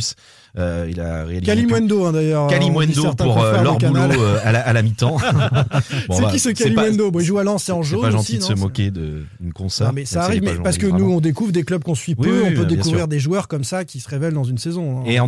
[0.57, 2.49] Euh, il a réalisé Kalimwendo, hein, d'ailleurs.
[2.49, 4.11] certains pour euh, leur boulot Canal.
[4.17, 5.17] euh, à la, à la mi-temps.
[6.07, 7.83] Bon, c'est bah, qui ce c'est pas- Kalimwendo Bon, Il joue à Lens et en
[7.83, 9.89] C'est jaune pas gentil aussi, de non se C'est- moquer d'une consoeur.
[9.89, 11.15] Non, mais ça arrive, mais parce que nous, vraiment.
[11.15, 13.63] on découvre des clubs qu'on suit Oui, peu, oui, on peut découvrir des joueurs comme
[13.65, 15.03] ça qui se révèlent dans une saison.
[15.05, 15.27] hein.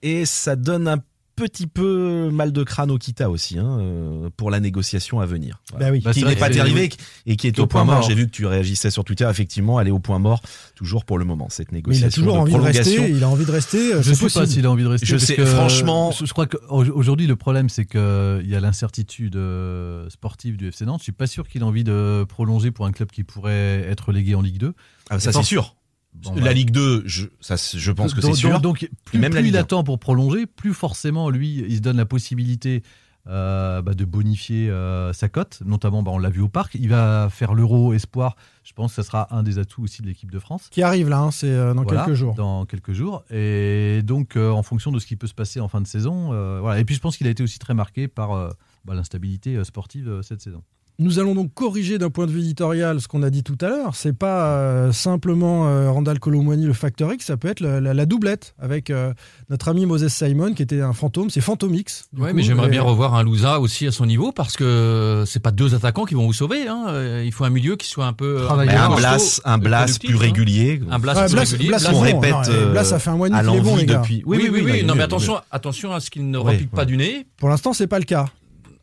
[0.00, 0.98] Et ça donne un
[1.38, 5.60] petit peu mal de crâne au Kita aussi, hein, euh, pour la négociation à venir.
[5.70, 5.86] Voilà.
[5.86, 6.00] Bah oui.
[6.04, 6.90] Bah, qui c'est n'est pas arrivé
[7.26, 8.00] et qui est au au point point mort.
[8.00, 8.08] mort.
[8.08, 9.26] J'ai vu que tu réagissais sur Twitter.
[9.30, 10.42] Effectivement, elle est au point mort,
[10.74, 13.10] toujours pour le moment, cette Mais il négociation a toujours de envie de rester.
[13.10, 13.94] Il a envie de rester.
[13.94, 15.06] euh, Je c'est sais pas s'il a envie de rester.
[15.06, 18.00] Je parce sais, que, franchement- Je, crois qu'aujourd'hui, le problème, c'est qu'il
[18.46, 21.00] y a l'incertitude euh, sportive du FC Nantes.
[21.00, 24.12] Je suis pas sûr qu'il a envie de prolonger pour un club qui pourrait être
[24.12, 24.74] légué en Ligue 2.
[25.10, 25.74] Ah, ça, c'est sûr.
[26.22, 26.52] Bon, la bah.
[26.52, 28.60] Ligue 2, je, ça, je pense que c'est sûr.
[28.60, 29.60] Donc, plus, même plus il 1.
[29.60, 32.82] attend pour prolonger, plus forcément, lui, il se donne la possibilité
[33.28, 35.60] euh, bah, de bonifier euh, sa cote.
[35.64, 36.74] Notamment, bah, on l'a vu au parc.
[36.74, 38.36] Il va faire l'Euro Espoir.
[38.64, 40.68] Je pense que ça sera un des atouts aussi de l'équipe de France.
[40.70, 42.34] Qui arrive là, hein, c'est euh, dans Voilà, quelques jours.
[42.34, 43.22] Dans quelques jours.
[43.30, 46.32] Et donc, euh, en fonction de ce qui peut se passer en fin de saison.
[46.32, 46.80] euh, voilà.
[46.80, 48.50] Et puis, je pense qu'il a été aussi très marqué par euh,
[48.84, 50.62] bah, l'instabilité euh, sportive euh, cette saison.
[51.00, 53.68] Nous allons donc corriger d'un point de vue éditorial ce qu'on a dit tout à
[53.68, 53.94] l'heure.
[53.94, 57.94] C'est pas euh, simplement euh, Randall Colomwani le facteur X, ça peut être la, la-
[57.94, 59.12] la doublette avec euh,
[59.48, 61.30] notre ami Moses Simon qui était un fantôme.
[61.30, 62.08] C'est Phantom X.
[62.18, 65.22] Ouais, coup, mais j'aimerais et- bien revoir un Louza aussi à son niveau parce que
[65.24, 66.66] c'est pas deux attaquants qui vont vous sauver.
[66.66, 66.86] hein.
[66.88, 70.18] Euh, Il faut un milieu qui soit un peu un Blas, un Blas plus hein.
[70.18, 70.80] régulier.
[70.90, 71.70] Un Blas Ouais, plus Blas- régulier.
[71.94, 74.02] On répète euh, Blas, ça fait un mois bon, les gars.
[74.08, 74.82] Oui, oui, oui.
[74.84, 77.24] non, mais attention, attention à ce qu'il ne Oui, repique pas du nez.
[77.36, 78.26] Pour l'instant, c'est pas le cas.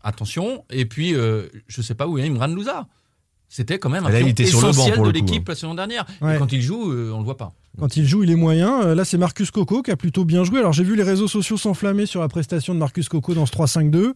[0.05, 0.63] Attention.
[0.69, 2.87] Et puis, euh, je sais pas où est Imran Louza.
[3.49, 6.05] C'était quand même un pion était sur le banc essentiel de l'équipe la saison dernière.
[6.21, 6.35] Ouais.
[6.35, 7.53] Et quand il joue, euh, on le voit pas.
[7.79, 8.81] Quand il joue, il est moyen.
[8.83, 10.59] Euh, Là, c'est Marcus Coco qui a plutôt bien joué.
[10.59, 13.51] Alors, j'ai vu les réseaux sociaux s'enflammer sur la prestation de Marcus Coco dans ce
[13.51, 14.13] 3-5-2.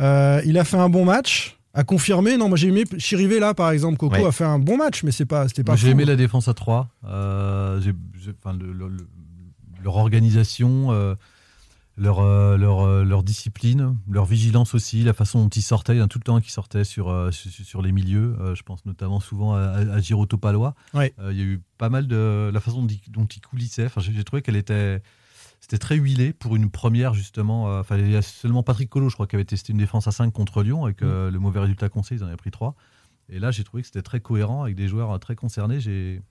[0.00, 1.52] Euh, il a fait un bon match.
[1.74, 3.98] À confirmer, non, moi j'ai aimé Chirivé là par exemple.
[3.98, 4.24] Coco Ouais.
[4.24, 5.72] a fait un bon match, mais c'est pas, c'était pas.
[5.72, 6.88] Moi, J'ai aimé la défense à 3.
[7.06, 9.06] Euh, j'ai- j'ai- enfin, le- le- le-
[9.84, 11.14] leur organisation, euh,
[11.96, 15.94] leur, euh, leur, euh, leur discipline, leur vigilance aussi, la façon dont ils sortaient.
[15.94, 18.36] Il y en a tout le temps qui sortaient sur, euh, sur, sur les milieux.
[18.54, 20.74] Je pense notamment souvent à, à, Giroto Palois.
[20.94, 21.14] Ouais.
[21.30, 23.86] Il y a eu pas mal de la façon dont il, dont il coulissait.
[23.86, 25.02] Enfin, j'ai trouvé qu'elle était.
[25.58, 27.78] C'était très huilé pour une première, justement.
[27.78, 30.12] Enfin, il y a seulement Patrick Collot, je crois, qui avait testé une défense à
[30.12, 32.76] 5 contre Lyon, avec euh, le mauvais résultat qu'on sait, ils en avaient pris 3.
[33.30, 35.80] Et là, j'ai trouvé que c'était très cohérent, avec des joueurs très concernés.
[35.80, 36.22] J'ai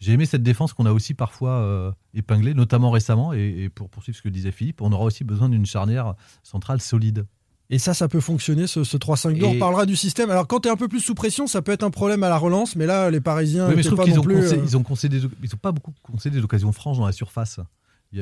[0.00, 3.32] j'ai aimé cette défense qu'on a aussi parfois euh, épinglée, notamment récemment.
[3.32, 6.80] Et, et pour poursuivre ce que disait Philippe, on aura aussi besoin d'une charnière centrale
[6.80, 7.26] solide.
[7.70, 9.44] Et ça, ça peut fonctionner, ce, ce 3-5-2.
[9.44, 10.30] On parlera du système.
[10.30, 12.28] Alors, quand tu es un peu plus sous pression, ça peut être un problème à
[12.28, 13.66] la relance, mais là, les Parisiens.
[13.68, 15.20] Oui, mais je étaient trouve pas qu'ils non ont, plus, concé- euh, ils ont concédé,
[15.42, 17.60] ils ont pas beaucoup concédé d'occasions franches dans la surface.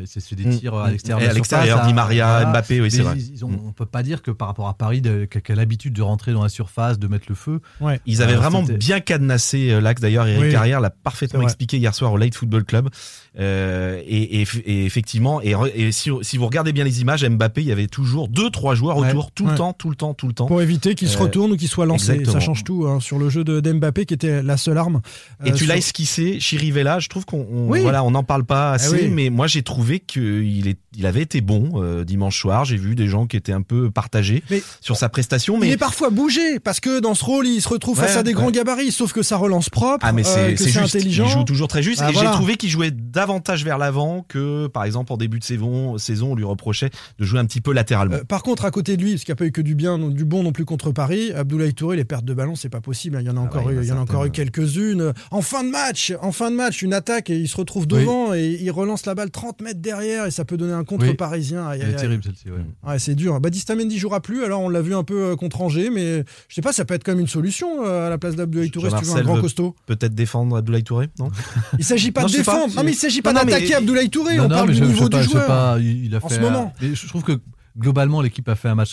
[0.07, 0.59] C'est des Mm.
[0.59, 0.91] tirs à Mm.
[0.93, 1.31] l'extérieur.
[1.31, 3.15] À l'extérieur, Di Maria, Mbappé, oui, c'est vrai.
[3.17, 3.59] ils- ils ont- Mm.
[3.67, 6.43] On peut pas dire que par rapport à Paris, qui a l'habitude de rentrer dans
[6.43, 7.61] la surface, de mettre le feu.
[7.81, 8.01] Ouais.
[8.07, 10.01] Ils avaient Euh, vraiment bien cadenassé euh, l'axe.
[10.01, 10.53] D'ailleurs, Eric Oui.
[10.53, 12.89] Carrière l'a parfaitement expliqué hier soir au Light Football Club.
[13.39, 17.25] Euh, et, et- et effectivement, et, re- et si, si vous regardez bien les images,
[17.27, 19.09] Mbappé, il y avait toujours deux, trois joueurs Ouais.
[19.09, 19.53] autour, tout Ouais.
[19.53, 20.47] le temps, tout le temps, tout le temps.
[20.47, 22.13] Pour éviter qu'il se retourne ou qu'il soit lancé.
[22.13, 22.33] exactement.
[22.35, 25.01] Ça change tout hein, sur le jeu de d'Mbappé qui était la seule arme.
[25.45, 27.81] Et tu sur- l'as esquissé, Chirivella, je trouve qu'on Oui.
[27.81, 29.09] voilà, on n'en parle pas assez, oui.
[29.09, 32.64] mais moi j'ai trouvé qu'il est, il avait été bon euh, dimanche soir.
[32.64, 35.73] J'ai vu des gens qui étaient un peu partagés Mais- sur sa prestation, mais Il
[35.73, 38.51] est parfois bougé parce que dans ce rôle, il se retrouve face à des grands
[38.51, 41.25] gabarits, sauf que ça relance propre, Ah mais euh, c'est juste, intelligent.
[41.27, 42.31] il joue toujours très juste Ah, et voilà.
[42.31, 46.33] j'ai trouvé qu'il jouait davantage vers l'avant que par exemple en début de saison, saison
[46.33, 48.16] on lui reprochait de jouer un petit peu latéralement.
[48.16, 49.75] Euh, par contre, à côté de lui, parce qu'il n'y a pas eu que du
[49.75, 52.68] bien, non- du bon non plus contre Paris, Abdoulaye Touré, les pertes de ballon, c'est
[52.68, 53.16] pas possible.
[53.16, 53.21] hein.
[53.21, 54.25] Il y en a encore il y en a eu, il y en a encore
[54.25, 54.51] eu certaines.
[54.51, 55.12] quelques-unes.
[55.31, 58.35] En fin de match, en fin de match, une attaque et il se retrouve devant
[58.35, 61.14] et il relance la balle 30 mètres derrière et ça peut donner un contre Oui.
[61.14, 61.70] parisien.
[61.72, 62.51] Elle est terrible celle-ci.
[62.51, 62.59] ouais.
[62.87, 63.40] Ouais, c'est dur.
[63.40, 66.55] Baptista Mendy jouera plus, alors on l'a vu un peu euh, contre Angers, mais je
[66.55, 68.96] sais pas, ça peut être comme une solution euh, à la place d'Abdoulaye Touré si
[68.96, 69.75] tu veux un grand costaud.
[69.87, 71.31] Peut-être défendre Abdoulaye Touré, non
[71.79, 74.37] Il s'agit pas Non, de pas, défendre, non mais il s'agit pas d'attaquer Abdoulaye Touré,
[74.37, 75.79] Non, on parle du niveau du joueur.
[75.79, 76.75] il, a en fait ce un- moment.
[76.81, 77.40] je trouve que
[77.79, 78.92] globalement l'équipe a fait un match,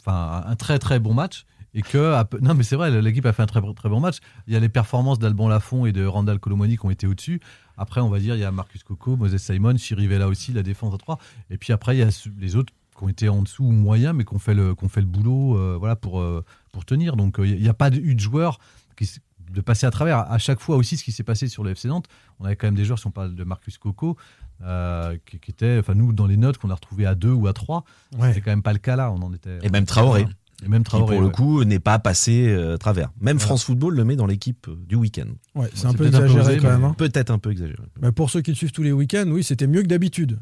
[0.00, 1.44] enfin un très très bon match.
[1.78, 4.16] Et que non mais c'est vrai l'équipe a fait un très très bon match.
[4.46, 7.40] Il y a les performances d'Alban Lafont et de Randall Colomoni qui ont été au-dessus.
[7.76, 10.92] Après on va dire il y a Marcus Coco, Moses Simon, Chirivella aussi la défense
[10.92, 11.18] à 3
[11.50, 14.12] et puis après il y a les autres qui ont été en dessous ou moyens
[14.14, 16.84] mais qui ont fait le qui ont fait le boulot euh, voilà pour euh, pour
[16.84, 17.14] tenir.
[17.16, 18.58] Donc euh, il n'y a pas eu de joueurs
[18.96, 19.08] qui
[19.50, 20.18] de passer à travers.
[20.30, 22.06] À chaque fois aussi, ce qui s'est passé sur le FC Nantes,
[22.38, 24.18] on avait quand même des joueurs, si on parle de Marcus Coco,
[24.62, 27.46] euh, qui, qui étaient, enfin nous, dans les notes qu'on a retrouvées à 2 ou
[27.46, 27.82] à 3,
[28.18, 28.28] Ouais.
[28.28, 29.10] c'était quand même pas le cas là.
[29.10, 29.58] On en était.
[29.62, 30.26] Et même Traoré,
[30.64, 31.30] Et même qui pour le ouais.
[31.32, 33.10] coup n'est pas passé euh, à travers.
[33.20, 33.38] Même.
[33.38, 35.28] France Football le met dans l'équipe euh, du week-end.
[35.54, 36.84] Ouais, c'est un peu peut-être un peu exagéré quand même.
[36.84, 36.94] hein.
[36.98, 37.78] Peut-être un peu exagéré.
[38.02, 40.38] Mais pour ceux qui le suivent tous les week-ends, oui, c'était mieux que d'habitude.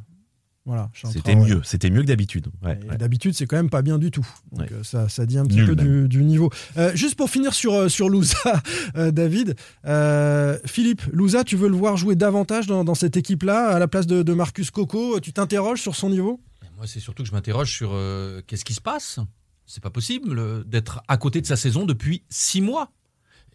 [0.64, 0.90] Voilà.
[1.12, 2.48] C'était mieux, c'était mieux que d'habitude.
[2.64, 2.96] Ouais, Et ouais.
[2.96, 4.26] D'habitude, c'est quand même pas bien du tout.
[4.50, 4.68] Donc Ouais.
[4.72, 6.50] euh, ça, ça dit un petit Nul peu du, du niveau.
[6.76, 8.36] Euh, juste pour finir sur, sur Louza,
[8.96, 9.54] euh, David.
[9.84, 13.86] euh, Philippe, Louza, tu veux le voir jouer davantage dans, dans cette équipe-là, à la
[13.86, 16.40] place de, de Marcus Coco Tu t'interroges sur son niveau?
[16.78, 19.20] Moi, c'est surtout que je m'interroge sur euh, qu'est-ce qui se passe?
[19.66, 22.90] C'est pas possible euh, d'être à côté de sa saison depuis six mois.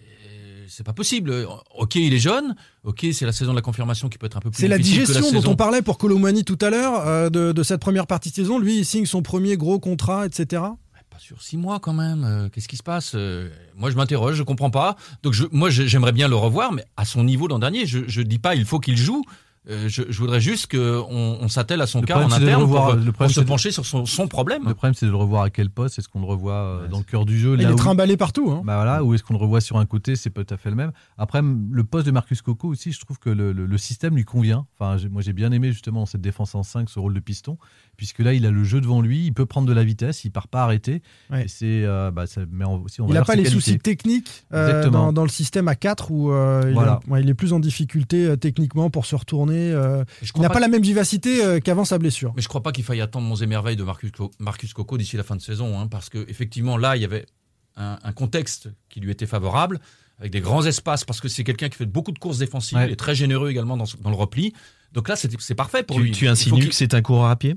[0.02, 1.48] Et C'est pas possible.
[1.78, 2.56] Ok, il est jeune.
[2.84, 4.78] Ok, c'est la saison de la confirmation qui peut être un peu plus C'est la
[4.78, 8.08] difficile digestion dont on parlait pour Colomani tout à l'heure, euh, de, de cette première
[8.08, 8.60] partie de saison.
[8.60, 10.64] Lui, il signe son premier gros contrat, etc.
[11.10, 12.24] Pas sur six mois quand même.
[12.24, 14.96] Euh, Qu'est-ce qui se passe Euh, Moi, je m'interroge, je comprends pas.
[15.24, 17.86] Donc, je, moi, j'aimerais bien le revoir, mais à son niveau l'an dernier.
[17.86, 19.24] Je, je dis pas il faut qu'il joue.
[19.70, 21.06] Euh, je, je voudrais juste qu'on
[21.40, 22.86] on, s'attelle à son Le cas en interne revoir.
[22.88, 24.64] pour, Le pour problème, se de- pencher sur son, son problème.
[24.68, 26.00] Le problème, c'est de le revoir à quel poste?
[26.00, 27.76] Est-ce qu'on le revoit euh, Ouais, dans le cœur du jeu Il là est où-
[27.76, 28.50] trimballé partout.
[28.50, 28.64] Hein.
[28.66, 30.92] Bah voilà, ou est-ce qu'on le revoit sur un côté, c'est peut-être fait le même.
[31.20, 34.24] Après, le poste de Marcus Coco aussi, je trouve que le, le- le système lui
[34.26, 34.66] convient.
[34.80, 37.60] Enfin, j'ai- moi j'ai bien aimé justement cette défense en 5, ce rôle de piston,
[38.02, 40.32] puisque là il a le jeu devant lui, il peut prendre de la vitesse, il
[40.32, 40.68] part pas.
[40.68, 40.82] Ouais.
[40.88, 43.62] Et c'est, euh, bah, ça met en- aussi en Il n'a pas les qualités.
[43.62, 46.94] soucis techniques euh, dans, dans le système à 4 où euh, il, Voilà.
[46.94, 49.72] a- ouais, il est plus en difficulté euh, techniquement pour se retourner.
[49.72, 52.34] euh, Je il n'a pas pas la même vivacité euh, qu'avant sa blessure.
[52.36, 54.10] Mais je crois pas qu'il faille attendre mon émerveil de Marcus,
[54.40, 57.28] Marcus Coco d'ici la fin de saison, hein, parce que effectivement là, il y avait
[57.78, 59.80] un, un contexte qui lui était favorable,
[60.18, 62.88] avec des grands espaces, parce que c'est quelqu'un qui fait beaucoup de courses défensives, Ouais.
[62.88, 64.54] il est très généreux également dans, dans le repli.
[64.94, 66.12] Donc là, c'est parfait pour Tu, lui.
[66.12, 67.56] tu insinues qu'il- que c'est un coureur à pied?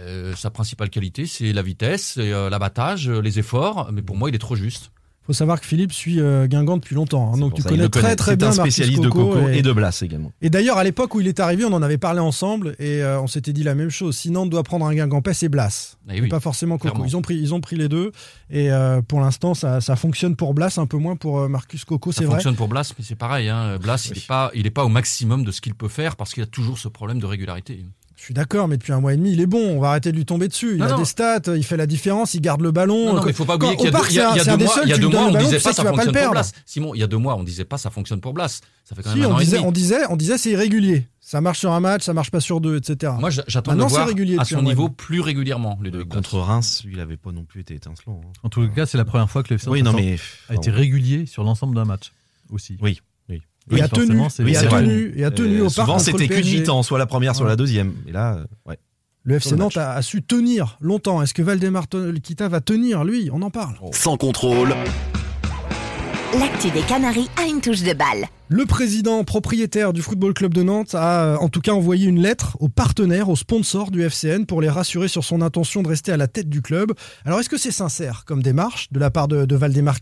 [0.00, 3.90] Euh, sa principale qualité, c'est la vitesse, euh, l'abattage, euh, les efforts.
[3.92, 4.90] Mais pour moi, il est trop juste.
[5.24, 7.32] Il faut savoir que Philippe suit euh, Guingamp depuis longtemps.
[7.32, 8.16] hein, donc tu ça, il connais très connaît.
[8.16, 10.32] très C'est bien un Marcus spécialiste Coco de Coco et- et de Blas également.
[10.42, 13.20] Et d'ailleurs, à l'époque où il est arrivé, on en avait parlé ensemble et euh,
[13.20, 14.16] on s'était dit la même chose.
[14.16, 15.98] Si Nantes doit prendre un Guingampais, c'est Blas.
[16.10, 16.88] Eh Et oui, pas forcément Coco.
[16.94, 17.04] clairement.
[17.06, 18.10] Ils ont, pris, ils ont pris les deux.
[18.48, 21.84] Et euh, pour l'instant, ça, ça fonctionne pour Blas, un peu moins pour euh, Marcus
[21.84, 22.36] Coco, Ça c'est vrai.
[22.36, 23.50] fonctionne pour Blas, mais c'est pareil.
[23.50, 23.76] Hein.
[23.78, 26.32] Blas, il n'est pas, il est pas au maximum de ce qu'il peut faire parce
[26.32, 27.84] qu'il a toujours ce problème de régularité.
[28.20, 29.76] Je suis d'accord, mais depuis un mois et demi, il est bon.
[29.76, 30.72] On va arrêter de lui tomber dessus.
[30.72, 30.98] Il Non, a non.
[30.98, 33.06] des stats, il fait la différence, il garde le ballon.
[33.06, 34.88] Non, non, mais il faut pas oublier qu'il y a y y deux mois, il
[34.90, 36.02] y a tu deux mois, le on ballon, disait pas qu'il ça va pas le
[36.02, 36.32] fonctionne pour perdre.
[36.34, 36.52] Blas.
[36.66, 38.60] Simon, il y a deux mois, on disait pas ça fonctionne pour Blas.
[38.84, 39.68] Ça fait quand même Si, un on an et disait, demi.
[39.68, 41.06] on disait, on disait c'est irrégulier.
[41.22, 43.14] Ça marche sur un match, ça marche pas sur deux, etc.
[43.18, 45.78] Moi, j'attends de le Maintenant, c'est voir régulier à son niveau plus régulièrement.
[46.10, 48.20] Contre Reims, il avait pas non plus été étincelant.
[48.22, 48.32] hein.
[48.42, 50.18] En tout cas, c'est la première fois que le a- mais.
[50.50, 52.12] a été régulier sur l'ensemble d'un match
[52.50, 52.76] aussi.
[52.82, 53.00] Oui.
[53.70, 54.82] Et Oui, a tenu, forcément, c'est- et oui, a c'est vrai.
[54.82, 57.52] tenu, et a tenu au parc souvent, c'était qu'une mi-temps, soit la première, soit Ouais.
[57.52, 57.94] la deuxième.
[58.08, 58.78] Et là, ouais.
[59.22, 61.20] Le FC Nantes a, a su tenir longtemps.
[61.22, 61.84] Est-ce que Valdemar
[62.22, 63.28] Kita va tenir, lui?
[63.32, 63.74] On en parle.
[63.92, 64.74] Sans contrôle,
[66.38, 68.26] L'actu des Canaries a une touche de balle.
[68.52, 72.20] Le président propriétaire du Football Club de Nantes a euh, en tout cas envoyé une
[72.20, 76.10] lettre aux partenaires, aux sponsors du FCN pour les rassurer sur son intention de rester
[76.10, 76.92] à la tête du club.
[77.24, 79.98] Alors est-ce que c'est sincère comme démarche de la part de, de Valdemar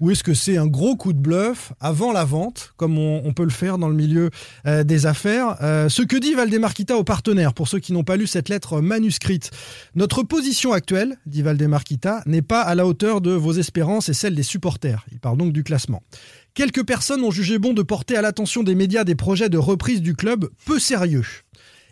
[0.00, 3.44] ou est-ce que c'est un gros coup de bluff avant la vente comme on, peut
[3.44, 4.30] le faire dans le milieu
[4.66, 5.58] euh, des affaires?
[5.60, 8.48] Euh, Ce que dit Valdemar Kita aux partenaires pour ceux qui n'ont pas lu cette
[8.48, 9.50] lettre manuscrite.
[9.94, 14.14] Notre position actuelle, dit Valdemar Kita, n'est pas à la hauteur de vos espérances et
[14.14, 15.04] celle des supporters.
[15.12, 16.02] Il parle donc du classement.
[16.56, 20.00] Quelques personnes ont jugé bon de porter à l'attention des médias des projets de reprise
[20.00, 21.26] du club peu sérieux.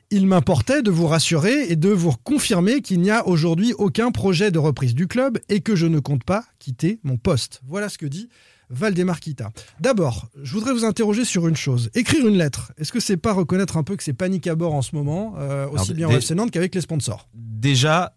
[0.08, 4.50] Il m'importait de vous rassurer et de vous confirmer qu'il n'y a aujourd'hui aucun projet
[4.50, 7.60] de reprise du club et que je ne compte pas quitter mon poste.
[7.66, 8.30] Voilà ce que dit
[8.70, 9.52] Valdemar Kita.
[9.80, 11.90] D'abord, je voudrais vous interroger sur une chose.
[11.94, 14.72] Écrire une lettre, est-ce que c'est pas reconnaître un peu que c'est panique à bord
[14.72, 17.28] en ce moment, euh, aussi Alors, bien au FC Nantes qu'avec les sponsors?
[17.34, 18.16] Déjà,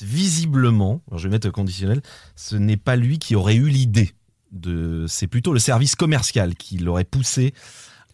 [0.00, 2.00] visiblement, alors je vais mettre conditionnel,
[2.34, 4.14] ce n'est pas lui qui aurait eu l'idée.
[4.52, 7.52] De, c'est plutôt le service commercial qui l'aurait poussé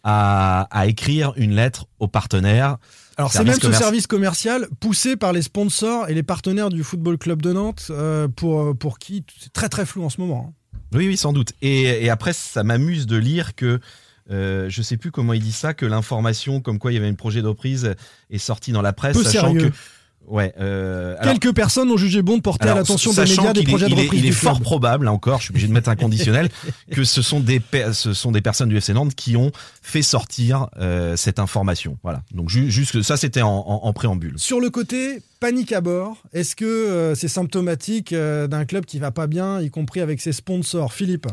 [0.03, 2.77] à, à écrire une lettre aux partenaires.
[3.17, 7.17] Alors c'est même ce service commercial poussé par les sponsors et les partenaires du Football
[7.19, 10.49] Club de Nantes euh, pour, pour qui c'est très très flou en ce moment.
[10.49, 10.77] hein.
[10.97, 11.53] Oui, oui, sans doute.
[11.61, 13.79] Et, et après, ça m'amuse de lire que,
[14.31, 17.07] euh, je sais plus comment il dit ça, que l'information comme quoi il y avait
[17.07, 17.95] un projet de reprise
[18.29, 19.69] est sortie dans la presse, Peu sachant sérieux.
[19.69, 19.75] que.
[20.27, 20.53] Ouais.
[20.59, 23.63] euh, alors- Quelques personnes ont jugé bon de porter à l'attention des médias des est-
[23.65, 25.73] projets de il est- reprise Il est fort probable, là encore, je suis obligé de
[25.73, 26.49] mettre un conditionnel,
[26.91, 30.01] que ce sont des pe- ce sont des personnes du FC Nantes qui ont fait
[30.01, 31.97] sortir euh, cette information.
[32.03, 32.23] Voilà.
[32.33, 34.33] Donc ju- juste que ça, c'était en, en- en préambule.
[34.37, 38.99] Sur le côté panique à bord, est-ce que euh, c'est symptomatique euh, d'un club qui
[38.99, 40.93] va pas bien, y compris avec ses sponsors?
[40.93, 41.27] Philippe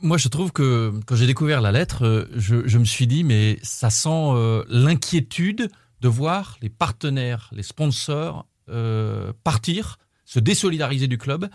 [0.00, 3.58] Moi, je trouve que quand j'ai découvert la lettre, je, je me suis dit, mais
[3.62, 5.68] ça sent euh, l'inquiétude
[6.02, 11.48] de voir les partenaires, les sponsors euh, partir, se désolidariser du club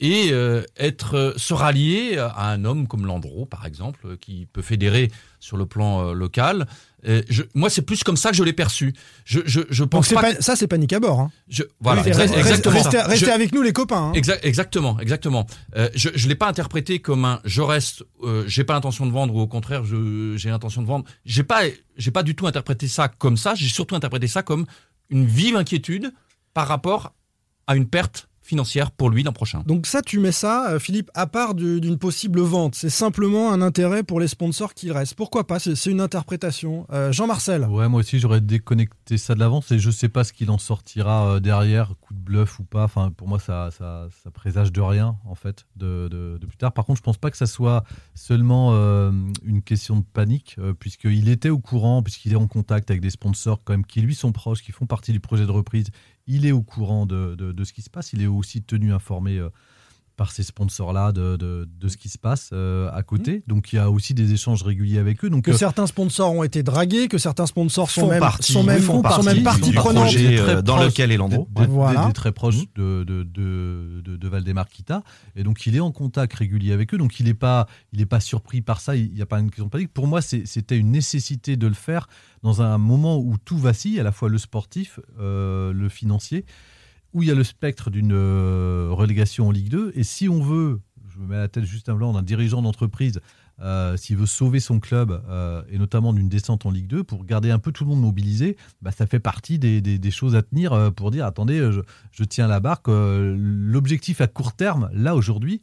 [0.00, 4.46] et euh, être euh, se rallier à un homme comme Landreau, par exemple, euh, qui
[4.52, 5.10] peut fédérer
[5.40, 6.66] sur le plan euh, local.
[7.30, 8.92] Je- moi, c'est plus comme ça que je l'ai perçu.
[9.24, 10.20] Je, je, je Donc pense c'est pas.
[10.20, 11.18] pas- que- ça c'est panique à bord.
[11.20, 11.30] hein.
[11.48, 13.06] je, voilà, Restez- exa- restez- exactement.
[13.08, 14.08] Restez, avec nous les copains.
[14.08, 14.12] hein.
[14.12, 15.46] Exa- exactement, exactement.
[15.76, 19.12] Euh, je ne l'ai pas interprété comme un je reste, euh, j'ai pas l'intention de
[19.12, 21.06] vendre ou au contraire j'ai l'intention de vendre.
[21.24, 21.60] J'ai pas,
[21.96, 23.54] j'ai pas du tout interprété ça comme ça.
[23.54, 24.66] J'ai surtout interprété ça comme
[25.08, 26.12] une vive inquiétude
[26.52, 27.14] par rapport
[27.66, 29.62] à une perte financière pour lui l'an prochain.
[29.66, 32.74] Donc ça, tu mets ça, euh, Philippe, à part du- d'une possible vente.
[32.74, 35.14] C'est simplement un intérêt pour les sponsors qui restent.
[35.14, 36.86] Pourquoi pas C'est une interprétation.
[36.92, 40.32] Euh, Jean-Marcel Ouais, moi aussi j'aurais déconnecté ça de l'avance et je sais pas ce
[40.32, 42.84] qu'il en sortira euh, derrière, coup de bluff ou pas.
[42.84, 46.56] Enfin, pour moi, ça, ça, ça présage de rien en fait de, de- de plus
[46.56, 46.72] tard.
[46.72, 47.84] Par contre, je pense pas que ça soit
[48.14, 49.12] seulement euh,
[49.44, 53.10] une question de panique, euh, puisqu'il était au courant, puisqu'il est en contact avec des
[53.10, 55.86] sponsors quand même qui lui sont proches, qui font partie du projet de reprise.
[56.32, 58.12] Il est au courant de, ce qui se passe.
[58.12, 59.44] Il est aussi tenu informé.
[60.20, 63.42] Par ces sponsors-là de, de- de ce qui se passe euh, à côté.
[63.46, 65.30] Donc il y a aussi des échanges réguliers avec eux.
[65.30, 68.62] Donc que euh, certains sponsors ont été dragués, que certains sponsors sont même, partie- sont
[68.62, 70.04] même, font sont même partie du prenante.
[70.04, 71.48] projet, Très euh, dans proche lequel est Landreau.
[71.56, 72.04] des- des- Voilà.
[72.04, 72.64] des très proches Mhm.
[72.76, 75.02] de, de, de, de, de Valdemar Kita.
[75.36, 76.98] Et donc, il est en contact régulier avec eux.
[76.98, 78.96] Donc, il n'est pas, il est pas surpris par ça.
[78.96, 79.94] Il n'y a pas une question de panique.
[79.94, 82.08] Pour moi, c'était une nécessité de le faire
[82.42, 86.44] dans un moment où tout vacille, à la fois le sportif, euh, le financier,
[87.12, 89.92] où il y a le spectre d'une euh, relégation en Ligue 2.
[89.94, 90.80] Et si on veut,
[91.12, 93.20] je me mets à la tête juste un blanc d'un dirigeant d'entreprise,
[93.62, 97.26] euh, s'il veut sauver son club, euh, et notamment d'une descente en Ligue 2, pour
[97.26, 100.34] garder un peu tout le monde mobilisé, bah, ça fait partie des, des- des choses
[100.34, 102.86] à tenir euh, pour dire, attendez, je, je tiens la barque.
[102.88, 105.60] L'objectif à court terme, là aujourd'hui,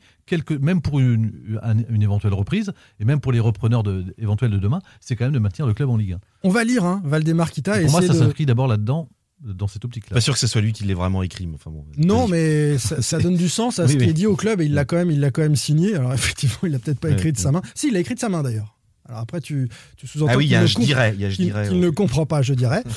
[0.61, 4.59] même pour une, un- une éventuelle reprise, et même pour les repreneurs de, éventuels de
[4.59, 6.19] demain, c'est quand même de maintenir le club en Ligue 1.
[6.43, 7.79] On va lire hein, Valdemar Kita.
[7.81, 9.09] Et pour moi, ça de- s'inscrit d'abord là-dedans,
[9.43, 10.15] dans cette optique-là.
[10.15, 11.45] Pas sûr que ce soit lui qui l'ait vraiment écrit.
[11.47, 14.09] mais Enfin bon, Non, mais ça, ça donne du sens à ce Oui, qui oui.
[14.09, 15.95] est dit au club et il l'a quand même, il l'a quand même signé.
[15.95, 17.61] Alors effectivement, il l'a peut-être pas écrit de sa main.
[17.75, 18.75] Si, il l'a écrit de sa main d'ailleurs.
[19.07, 20.85] Alors après, tu, tu sous-entends Ah oui, il y a qu'il un ne je comp-
[20.85, 21.13] dirais.
[21.15, 21.67] Il y a je qu'il- dirais.
[21.67, 21.83] qu'il ouais.
[21.85, 22.83] ne comprend pas, je dirais.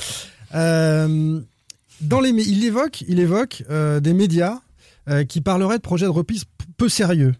[0.53, 1.39] Euh,
[2.01, 4.59] dans les, il évoque, il évoque euh, des médias
[5.09, 6.43] euh, qui parleraient de projets de reprise
[6.75, 7.33] peu sérieux.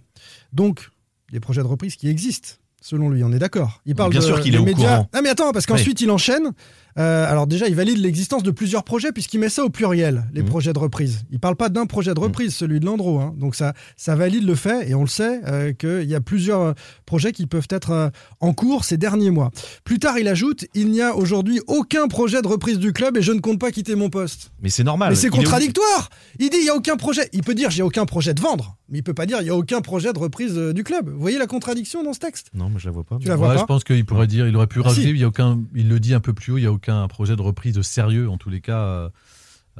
[0.53, 0.89] Donc,
[1.32, 2.51] des projets de reprise qui existent,
[2.82, 3.82] selon lui, on est d'accord.
[3.86, 4.95] Il parle Bien de- sûr qu'il des est au médias.
[4.95, 5.09] courant.
[5.13, 6.51] Ah mais attends, parce qu'ensuite il enchaîne
[6.97, 10.41] Euh, alors déjà, il valide l'existence de plusieurs projets puisqu'il met ça au pluriel, les
[10.41, 10.47] Mhm.
[10.49, 11.23] projets de reprise.
[11.31, 13.19] Il parle pas d'un projet de reprise, celui de Landreau.
[13.19, 13.33] hein.
[13.37, 16.61] Donc ça, ça valide le fait, et on le sait, euh, qu'il y a plusieurs
[16.61, 16.73] euh,
[17.05, 19.51] projets qui peuvent être euh, en cours ces derniers mois.
[19.83, 23.21] Plus tard, il ajoute, il n'y a aujourd'hui aucun projet de reprise du club et
[23.21, 24.51] je ne compte pas quitter mon poste.
[24.61, 25.09] Mais c'est normal.
[25.11, 26.09] Mais c'est contradictoire.
[26.39, 27.29] Il dit il y a aucun projet.
[27.33, 29.49] Il peut dire j'ai aucun projet de vendre, mais il peut pas dire il y
[29.49, 31.09] a aucun projet de reprise euh, du club.
[31.09, 32.47] Vous voyez la contradiction dans ce texte?
[32.53, 33.17] Non, mais je la vois pas.
[33.19, 33.61] Tu la vois Ouais, pas?
[33.61, 35.09] je pense qu'il pourrait dire, il aurait pu Ah, rajouter, si.
[35.11, 36.80] il y a aucun, il le dit un peu plus haut, il y a aucun
[37.07, 39.09] projet de reprise sérieux en tous les cas.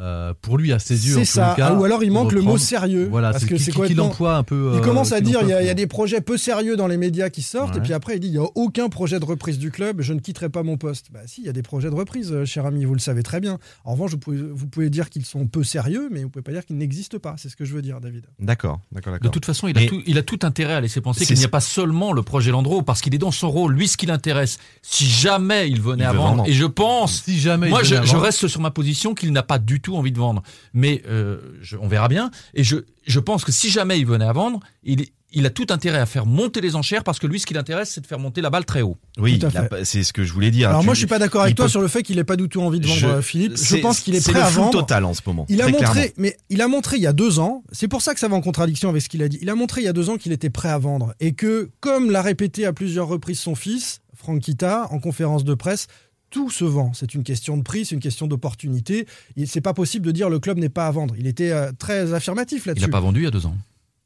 [0.02, 1.52] Euh, euh, pour lui, à ses yeux, en ça.
[1.52, 3.08] les cas, Ah, ou alors il manque le mot sérieux.
[3.10, 4.72] Voilà, parce c'est que c'est qui- qu'il emploie un peu.
[4.74, 5.76] Il euh, commence à qu'il dire il y, a, emploie il y a peu.
[5.76, 7.78] des projets peu sérieux dans les médias qui sortent, Ouais.
[7.80, 10.14] et puis après il dit il n'y a aucun projet de reprise du club, je
[10.14, 11.08] ne quitterai pas mon poste.
[11.14, 13.24] Bah si, il y a des projets de reprise, euh, cher ami, vous le savez
[13.24, 13.58] très bien.
[13.86, 16.52] En revanche, vous pouvez, vous pouvez dire qu'ils sont peu sérieux, mais vous pouvez pas
[16.52, 17.36] dire qu'ils n'existent pas.
[17.38, 18.26] C'est ce que je veux dire, David.
[18.40, 21.26] D'accord, d'accord, De toute façon, il, a tout, il a tout intérêt à laisser penser
[21.26, 23.74] qu'il n'y a pas seulement le projet Landreau, parce qu'il est dans son rôle.
[23.74, 26.50] Lui, ce qui l'intéresse, si jamais il venait Il à vendre, vendre.
[26.50, 27.70] et je pense, Si jamais.
[27.70, 30.20] moi, il je, à reste sur ma position qu'il n'a pas du tout envie de
[30.20, 30.42] vendre.
[30.74, 32.32] Mais euh, je- on verra bien.
[32.54, 35.68] Et je, je pense que si jamais il venait à vendre, il, il a tout
[35.70, 38.20] intérêt à faire monter les enchères, parce que lui, ce qui l'intéresse, c'est de faire
[38.20, 38.98] monter la balle très haut.
[39.18, 39.40] Oui,
[39.84, 40.68] c'est ce que je voulais dire.
[40.70, 42.26] Alors Tu- moi, je suis pas d'accord avec toi peut- sur le fait qu'il n'ait
[42.26, 43.54] pas du tout envie de vendre Je- euh, Philippe.
[43.54, 44.72] Je c'est- pense qu'il est prêt le à vendre.
[44.72, 45.46] total en ce moment.
[45.48, 46.10] Il a montré, clairement.
[46.18, 48.36] mais il a montré il y a deux ans, c'est pour ça que ça va
[48.36, 49.40] en contradiction avec ce qu'il a dit.
[49.42, 51.70] Il a montré il y a deux ans qu'il était prêt à vendre et que,
[51.80, 55.88] comme l'a répété à plusieurs reprises son fils, Franck Kita, en conférence de presse,
[56.32, 56.92] tout se vend.
[56.96, 59.06] C'est une question de prix, c'est une question d'opportunité.
[59.46, 61.14] C'est pas possible de dire le club n'est pas à vendre.
[61.20, 62.86] Il était euh, très affirmatif Il là-dessus.
[62.88, 63.56] n'a pas vendu il y a deux ans.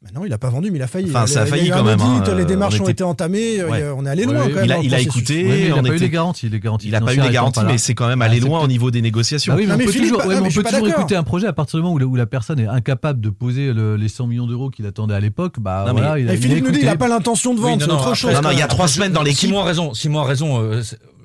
[0.04, 1.10] Mais non, il a pas vendu, mais il a failli.
[1.10, 3.60] Enfin, ça a Il failli quand même, audit, hein, les démarches on ont été entamées.
[3.60, 3.80] euh, Ouais.
[3.82, 4.66] il On est allé Ouais, loin quand même.
[4.66, 6.48] il a, il écouté, Ouais, mais il on n'a pas eu les garanties.
[6.50, 8.60] Les garanties il n'a pas eu les garanties, mais c'est quand même allé c'est loin
[8.62, 9.54] au niveau des négociations.
[9.54, 10.64] Bah oui, mais Non, on mais peut Philippe, toujours, ah, ouais, mais mais on peut
[10.70, 13.20] toujours écouter un projet à partir du moment où la, où la personne est incapable
[13.20, 15.60] de poser le- les 100 millions d'euros qu'il attendait à l'époque.
[15.60, 16.80] Bah voilà, il a, il Philippe nous dit écouté.
[16.82, 18.34] il n'a pas l'intention de vendre, Oui, c'est autre chose.
[18.34, 19.50] Non, non, il y a trois semaines dans l'équipe.
[19.50, 19.94] Simon a raison.
[19.96, 20.72] Simon a raison.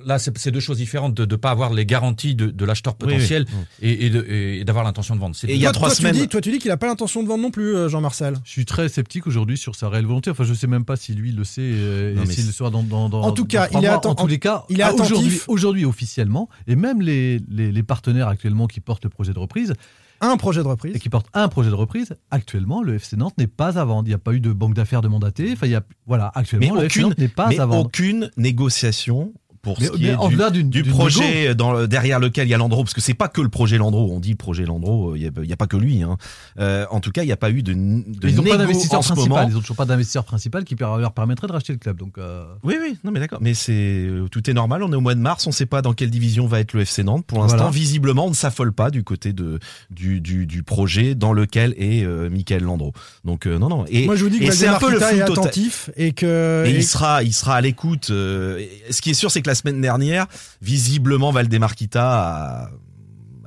[0.03, 2.95] C'est- là, c'est deux choses différentes de ne pas avoir les garanties de, de l'acheteur
[3.01, 3.13] Oui, oui.
[3.15, 3.47] potentiel
[3.83, 5.37] et, et d'avoir l'intention de vendre.
[5.47, 6.77] Et il y a Toi, trois toi, tu semaines- dis- toi, tu dis qu'il n'a
[6.77, 8.35] pas l'intention de vendre non plus, euh, Jean-Marcel.
[8.45, 10.31] Je suis très sceptique aujourd'hui sur sa réelle volonté.
[10.31, 12.83] Enfin, je sais même pas si lui le sait euh, et s'il le saura dans,
[12.83, 15.49] dans, dans En tout cas, il est En tous les cas, il est aujourd'hui, attentif.
[15.49, 19.73] aujourd'hui officiellement, et même les, les, les partenaires actuellement qui portent le projet de reprise
[20.21, 20.95] Un projet de reprise.
[20.97, 24.07] et qui portent un projet de reprise, actuellement, le FC Nantes n'est pas à vendre.
[24.07, 25.51] Il n'y a pas eu de banque d'affaires de mandaté.
[25.53, 27.67] Enfin, il y a, voilà, Mais actuellement, le FC aucune, Nantes n'est pas mais à
[27.67, 27.87] vendre.
[27.87, 29.33] aucune négociation
[29.63, 30.17] pour Mais- ce qui est
[30.53, 33.29] du, du d'une projet dans derrière lequel il y a Landreau, parce que c'est pas
[33.29, 34.11] que le projet Landreau.
[34.13, 36.03] On dit projet Landreau, il a, il y a pas que lui.
[36.03, 36.17] Hein.
[36.59, 39.01] Euh, en tout cas, il n'y a pas eu de, de ils n'ont pas d'investisseur
[39.01, 39.49] principal.
[39.51, 41.99] Ils n'ont toujours pas d'investisseur principal qui leur permettrait de racheter le club.
[41.99, 43.39] Donc, euh, Oui, oui, non mais d'accord.
[43.43, 43.73] Mais c'est
[44.07, 44.83] euh, tout est normal.
[44.83, 45.47] On est au mois de mars.
[45.47, 47.25] On ne sait pas dans quelle division va être le FC Nantes.
[47.27, 47.71] Pour l'instant, Voilà.
[47.73, 49.59] visiblement, on ne s'affole pas du côté de
[49.91, 52.93] du, du, du projet dans lequel est euh, Michael Landreau.
[53.25, 53.85] Donc euh, non, non.
[53.89, 56.65] Et, Moi, je vous dis que c'est un peu le est attentif et que.
[56.67, 58.09] Et et- il sera, il sera à l'écoute.
[58.11, 60.27] euh, ce qui est sûr, c'est que la semaine dernière,
[60.63, 62.71] visiblement, Valdemar Kita a,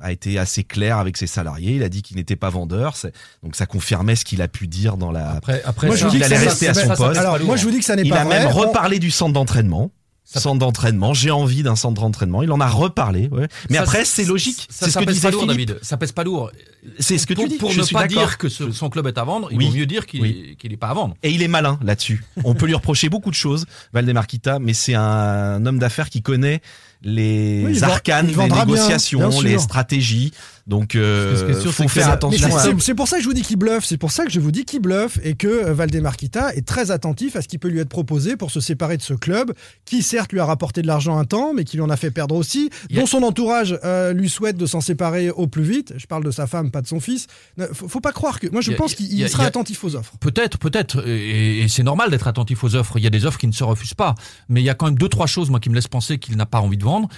[0.00, 1.76] a été assez clair avec ses salariés.
[1.76, 2.94] Il a dit qu'il n'était pas vendeur.
[3.42, 5.30] Donc ça confirmait ce qu'il a pu dire dans la.
[5.30, 7.18] Après, après, Moi, je vous dis il allait rester à son ça- poste.
[7.18, 8.38] Alors, moi, je vous dis que ça n'est Il pas a vrai.
[8.40, 9.90] même On- reparlé du centre d'entraînement.
[10.26, 11.12] Ça- Centre d'entraînement.
[11.12, 12.42] J'ai envie d'un centre d'entraînement.
[12.42, 13.28] Il en a reparlé.
[13.28, 13.46] Ouais.
[13.68, 14.66] Mais Ça, après, c'est logique.
[14.70, 15.68] Ça, C'est ce ça que pèse pas lourd, Philippe.
[15.68, 15.84] David.
[15.84, 16.50] Ça pèse pas lourd.
[16.98, 17.56] C'est ce que pour, tu dis.
[17.56, 18.24] Pour Je ne suis pas d'accord.
[18.24, 20.56] dire que ce- son club est à vendre, il vaut mieux dire qu'il Oui.
[20.64, 21.14] n'est pas à vendre.
[21.22, 22.24] Et il est malin là-dessus.
[22.44, 26.22] On peut lui reprocher beaucoup de choses, Valdemar Kita, mais c'est un homme d'affaires qui
[26.22, 26.62] connaît
[27.02, 30.32] les Oui, arcanes bien, négociations, bien les stratégies.
[30.66, 32.48] Donc, euh, est sûr, faut faire attention
[32.80, 33.84] c'est- pour ça que je vous dis qu'il bluffe.
[33.84, 36.66] C'est pour ça que je vous dis qu'il bluffe et que euh, Valdemar Kita est
[36.66, 39.52] très attentif à ce qui peut lui être proposé pour se séparer de ce club
[39.84, 42.10] qui certes lui a rapporté de l'argent un temps, mais qui lui en a fait
[42.10, 45.64] perdre aussi, Il a- dont son entourage euh, lui souhaite de s'en séparer au plus
[45.64, 45.92] vite.
[45.98, 47.26] Je parle de sa femme, pas de son fils.
[47.58, 48.46] Ne- Faut, faut pas croire que.
[48.48, 50.14] Moi, je Il a- pense il qu'il il sera il a- attentif aux offres.
[50.18, 52.96] Peut-être, peut-être, et, et c'est normal d'être attentif aux offres.
[52.96, 54.14] Il y a des offres qui ne se refusent pas,
[54.48, 56.36] mais il y a quand même deux, trois choses, moi, qui me laissent penser qu'il
[56.36, 57.08] n'a pas envie de vendre.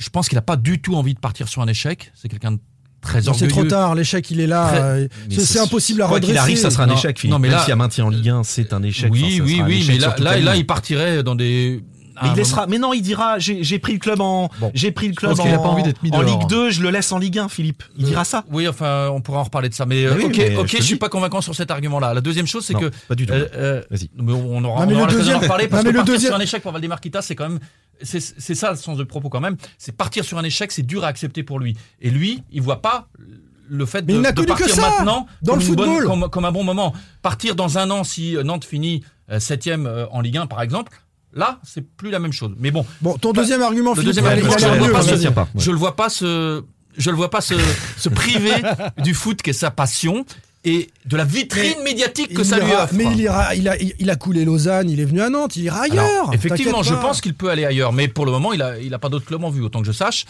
[0.00, 2.10] Je pense qu'il n'a pas du tout envie de partir sur un échec.
[2.14, 2.58] C'est quelqu'un de
[3.02, 3.94] très Non, C'est trop tard.
[3.94, 4.68] L'échec, il est là.
[4.68, 6.32] Très- euh, C'est impossible à Quoi redresser.
[6.32, 7.32] qu'il arrive, ça sera un Non, échec, Philippe.
[7.32, 9.12] non, mais Même là- s'il y a maintien en Ligue 1, c'est un échec.
[9.12, 11.84] Oui, Enfin, oui, oui, mais là, là, là, il partirait dans des.
[12.22, 12.66] Mais il moment- laissera.
[12.66, 14.70] Mais non, il dira j'ai j'ai pris le club en Bon.
[14.74, 16.22] j'ai pris le club a en, pas envie d'être mis en.
[16.22, 17.82] Ligue 2, je le laisse en Ligue 1, Philippe.
[17.96, 18.44] Il dira ça.
[18.50, 19.86] Oui, enfin, on pourra en reparler de ça.
[19.86, 20.98] Mais, euh, Oui, ok, mais ok, je je suis dis.
[20.98, 22.14] pas convaincant sur cet argument-là.
[22.14, 22.90] La deuxième chose, c'est que.
[23.08, 23.32] pas du tout.
[23.32, 24.10] euh, euh, Vas-y.
[24.16, 25.92] mais on aura, Non, mais on le aura l'occasion deuxième- d'en reparler parce non, mais
[25.92, 27.58] que le partir deuxième- sur un échec pour Valdemar Kita, c'est quand même.
[28.02, 29.56] C'est c'est ça le sens de propos quand même.
[29.76, 31.76] C'est partir sur un échec, c'est dur à accepter pour lui.
[32.00, 33.08] Et lui, il voit pas
[33.68, 35.74] le fait Mais de, il n'a de connu que partir ça maintenant dans comme, le
[35.76, 36.04] bonne- football.
[36.06, 36.92] comme, comme un bon moment.
[37.22, 39.04] Partir dans un an si euh, Nantes finit
[39.38, 40.90] septième euh, en Ligue 1 par exemple.
[41.34, 42.52] Là, c'est plus la même chose.
[42.58, 44.80] Mais bon, Bon, ton deuxième argument, le Philippe, deuxième a- argument, a je l'air le
[44.80, 45.60] vois pas se- tient pas, ouais.
[45.62, 46.62] je le vois pas se,
[46.98, 47.54] je le vois pas se,
[47.96, 48.52] se priver
[48.98, 50.24] du foot qui est sa passion.
[50.64, 52.92] et de la vitrine Mais médiatique que ça lui offre.
[52.94, 55.62] Mais il, ira, il, a, il a coulé Lausanne, il est venu à Nantes, il
[55.64, 56.04] ira ailleurs.
[56.04, 58.92] Alors, effectivement, je pense qu'il peut aller ailleurs, mais pour le moment, il n'a il
[58.92, 60.26] a pas d'autre club en vue, autant que je sache.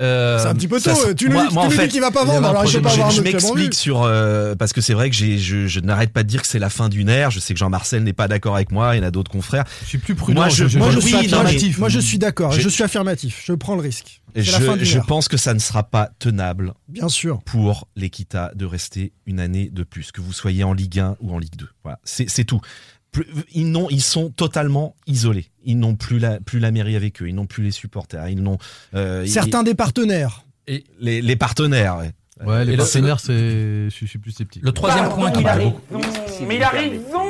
[0.00, 0.90] Euh, C'est un petit peu tôt.
[1.16, 3.22] Tu lui, moi- fait, dis qu'il va pas vendre, alors je, je vue.
[3.22, 6.42] m'explique sur euh, parce que c'est vrai que j'ai je, je n'arrête pas de dire
[6.42, 7.30] que c'est la fin d'une ère.
[7.30, 8.96] Je sais que Jean-Marcel n'est pas d'accord avec moi.
[8.96, 9.64] Il y en a d'autres confrères.
[9.82, 10.40] Je suis plus prudent.
[10.40, 11.78] Moi, je- je, Moi, je Oui, suis non, mais- affirmatif.
[11.78, 12.50] Moi, je suis d'accord.
[12.52, 13.42] Je- Je suis affirmatif.
[13.44, 14.20] Je prends le risque.
[14.36, 14.42] Je,
[14.82, 17.40] je pense que ça ne sera pas tenable Bien sûr.
[17.44, 21.32] pour l'Equita de rester une année de plus, que vous soyez en Ligue 1 ou
[21.32, 21.68] en Ligue 2.
[21.84, 22.60] Voilà, c'est c'est tout.
[23.14, 25.46] Plus- Ils, n'ont- ils sont totalement isolés.
[25.64, 27.28] Ils n'ont plus la, plus la mairie avec eux.
[27.28, 28.28] Ils n'ont plus les supporters.
[28.28, 28.58] Ils n'ont
[28.94, 30.44] euh, Certains des partenaires.
[30.66, 31.96] et les, les partenaires.
[31.98, 32.12] ouais.
[32.44, 34.62] Ouais, les partenaires, c'est, je suis plus sceptique.
[34.64, 35.44] le troisième point qui
[36.48, 37.22] Mais il a raison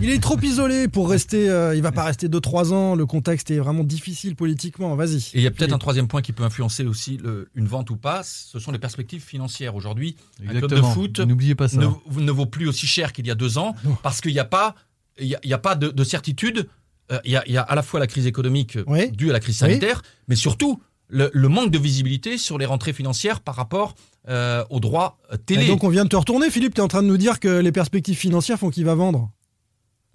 [0.00, 1.50] Il est trop isolé pour rester.
[1.50, 2.94] euh, il va pas rester 2-3 ans.
[2.94, 4.94] Le contexte est vraiment difficile politiquement.
[4.94, 5.16] Vas-y.
[5.16, 7.90] Et il y a peut-être un troisième point qui peut influencer aussi le- une vente
[7.90, 9.74] ou pas, ce sont les perspectives financières.
[9.74, 10.14] Aujourd'hui,
[10.48, 11.78] un club de foot N'oubliez pas ça.
[11.78, 13.96] ne, ne vaut plus aussi cher qu'il y a deux ans Non.
[14.04, 14.76] parce qu'il n'y a pas,
[15.20, 16.68] il y a, pas de, de certitude.
[17.12, 19.10] Euh, Il y, a, il y a à la fois la crise économique euh, Oui.
[19.12, 19.68] due à la crise Oui.
[19.70, 23.94] sanitaire, mais surtout le, le manque de visibilité sur les rentrées financières par rapport
[24.28, 25.66] euh, aux droits euh, Et télé.
[25.66, 26.74] donc on vient de te retourner, Philippe.
[26.74, 29.30] Tu es en train de nous dire que les perspectives financières font qu'il va vendre.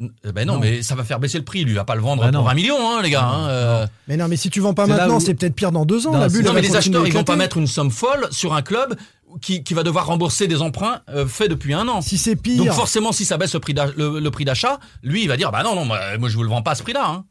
[0.01, 0.59] Euh, ben non, Non.
[0.59, 1.63] mais ça va faire baisser le prix.
[1.63, 2.45] Lui, il va pas le vendre Bah pour non.
[2.47, 3.25] 20 millions, hein, les gars.
[3.25, 3.87] hein, euh.
[4.07, 6.11] Mais non, mais si tu vends pas maintenant, où- c'est peut-être pire dans deux ans.
[6.13, 8.53] Non, la bulle, Non, mais les acheteurs, ils vont pas mettre une somme folle sur
[8.53, 8.95] un club
[9.41, 12.01] qui, qui va devoir rembourser des emprunts euh, faits depuis un an.
[12.01, 12.63] Si c'est pire.
[12.63, 15.37] Donc forcément, si ça baisse le prix d'ach- le, le prix d'achat, lui, il va
[15.37, 17.07] dire, bah non, non, moi, moi, je vous le vends pas à ce prix-là.
[17.07, 17.25] hein.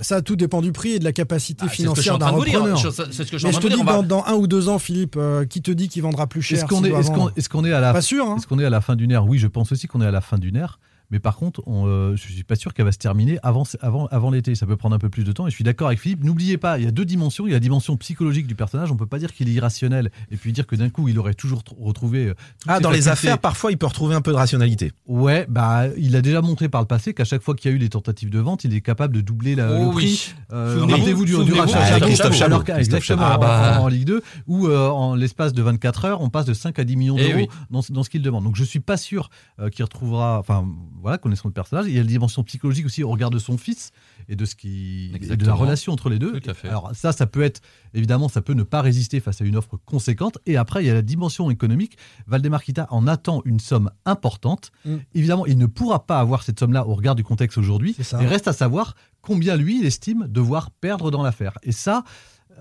[0.00, 2.02] Ça, tout dépend du prix et de la capacité Ah, c'est ce que je suis
[2.10, 2.54] financière en d'un train de vous dire.
[2.60, 2.78] repreneur.
[2.78, 3.84] Je- C'est ce que je suis Mais je train te dis, dire.
[3.84, 6.40] va- dans, dans un ou deux ans, Philippe, euh, qui te dit qu'il vendra plus
[6.40, 6.90] cher qu'on est,
[7.36, 9.10] est-ce qu'on est à la Pas sûr, hein Est-ce qu'on est à la fin d'une
[9.10, 9.26] ère?
[9.26, 10.78] Oui, je pense aussi qu'on est à la fin d'une ère.
[11.12, 14.06] Mais par contre, on, euh, je suis pas sûr qu'elle va se terminer avant, avant,
[14.06, 14.54] avant l'été.
[14.54, 15.46] Ça peut prendre un peu plus de temps.
[15.46, 16.24] Et je suis d'accord avec Philippe.
[16.24, 17.46] N'oubliez pas, il y a deux dimensions.
[17.46, 18.90] Il y a la dimension psychologique du personnage.
[18.90, 21.34] On peut pas dire qu'il est irrationnel et puis dire que d'un coup, il aurait
[21.34, 22.26] toujours tr- retrouvé.
[22.28, 22.34] euh,
[22.66, 24.92] Ah, dans les affaires, parfois, il peut retrouver un peu de rationalité.
[25.06, 27.76] Ouais, bah, il a déjà montré par le passé qu'à chaque fois qu'il y a
[27.76, 30.04] eu des tentatives de vente, il est capable de doubler la, Oh le prix.
[30.06, 30.34] oui.
[30.52, 32.62] Euh, Souvenez-vous- Rappelez-vous du, du rachat Chabot, Christophe Chabot.
[32.78, 33.22] exactement.
[33.24, 33.78] Ah bah.
[33.80, 36.78] en, en Ligue 2, où euh, en l'espace de 24 heures, on passe de 5
[36.78, 37.48] à 10 millions Eh d'euros oui.
[37.70, 38.44] dans, ce- dans ce qu'il demande.
[38.44, 39.28] Donc je suis pas sûr
[39.60, 40.64] euh, qu'il retrouvera, enfin
[41.02, 41.86] voilà, connaissant le personnage.
[41.88, 43.90] Il y a la dimension psychologique aussi au regard de son fils
[44.28, 46.40] et de ce qui, et de la relation entre les deux.
[46.40, 46.68] Tout à fait.
[46.68, 47.60] Alors ça, ça peut être
[47.92, 50.38] évidemment, ça peut ne pas résister face à une offre conséquente.
[50.46, 51.98] Et après, il y a la dimension économique.
[52.26, 54.70] Valdemar Kita en attend une somme importante.
[54.84, 54.96] Mm.
[55.14, 57.96] Évidemment, il ne pourra pas avoir cette somme-là au regard du contexte aujourd'hui.
[57.98, 61.58] Et reste à savoir combien lui, il estime devoir perdre dans l'affaire.
[61.62, 62.04] Et ça,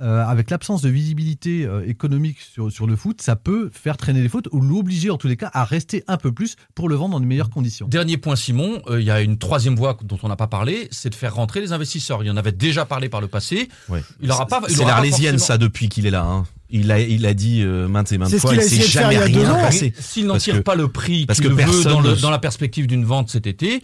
[0.01, 4.21] euh, avec l'absence de visibilité euh, économique sur, sur le foot, ça peut faire traîner
[4.21, 6.95] les fautes ou l'obliger en tous les cas à rester un peu plus pour le
[6.95, 7.87] vendre dans de meilleures conditions.
[7.87, 10.87] Dernier point, Simon, euh, il y a une troisième voie dont on n'a pas parlé,
[10.91, 12.23] c'est de faire rentrer les investisseurs.
[12.23, 13.69] Il y en avait déjà parlé par le passé.
[13.89, 14.03] Ouais.
[14.21, 14.61] Il aura pas.
[14.67, 16.23] il C'est aura pas l'Arlésienne, forcément- ça, depuis qu'il est là.
[16.23, 16.45] hein.
[16.71, 18.69] Il a, il a dit euh, maintes et maintes C'est ce fois, qu'il a il
[18.69, 19.93] s'est essayé de faire jamais deux rien passé.
[19.99, 22.29] S'il n'en tire que- pas le prix parce qu'il que veut dans, le- ne- dans
[22.31, 23.81] la perspective d'une vente cet été,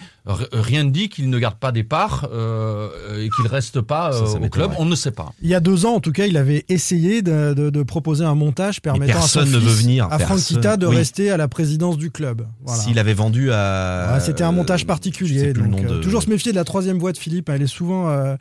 [0.54, 2.90] rien ne dit qu'il ne garde pas des parts euh,
[3.26, 4.72] et qu'il reste pas euh, ça au club.
[4.80, 5.34] On ne sait pas.
[5.42, 8.24] Il y a deux ans, en tout cas, il avait essayé de, de- de proposer
[8.26, 10.40] un montage permettant à son personne ne fils, veut venir, à Franck.
[10.40, 10.96] Kita, de Oui.
[10.96, 12.46] rester à la présidence du club.
[12.66, 12.82] Voilà.
[12.82, 14.12] S'il avait vendu à.
[14.14, 15.54] Ouais, C'était un montage euh, particulier.
[15.54, 17.50] donc, euh, de- Toujours se méfier de la troisième voie de Philippe.
[17.50, 18.10] Elle est souvent.
[18.10, 18.36] euh,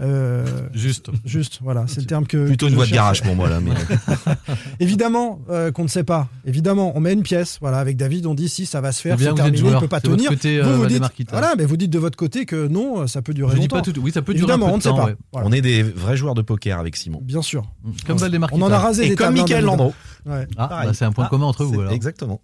[0.00, 0.44] euh,
[0.74, 1.10] Juste.
[1.24, 2.46] juste, voilà, c'est le terme que.
[2.46, 3.60] Plutôt que une je voie de garage pour moi là.
[3.60, 3.70] Mais...
[4.80, 6.28] Évidemment euh, qu'on ne sait pas.
[6.44, 7.58] Évidemment, on met une pièce.
[7.60, 9.80] Voilà, avec David, on dit si ça va se faire, C'est terminé, il joueur.
[9.80, 10.28] peut pas tenir.
[10.30, 13.22] côté, euh, vous, vous dites, voilà, mais vous dites de votre côté que non, ça
[13.22, 13.92] peut durer Je dis pas tout.
[14.00, 15.04] Oui, ça peut durer un Évidemment, peu on ne sait pas.
[15.06, 15.16] ouais.
[15.32, 15.48] Voilà.
[15.48, 17.20] On est des vrais joueurs de poker avec Simon.
[17.22, 17.64] Bien sûr.
[18.06, 19.64] Comme Valdemar On en a rasé Et des comme David.
[19.64, 19.94] Landreau.
[20.26, 20.46] Ouais.
[20.56, 21.92] Ah, bah, c'est un point Ah, commun entre vous alors.
[21.92, 22.40] Exactement.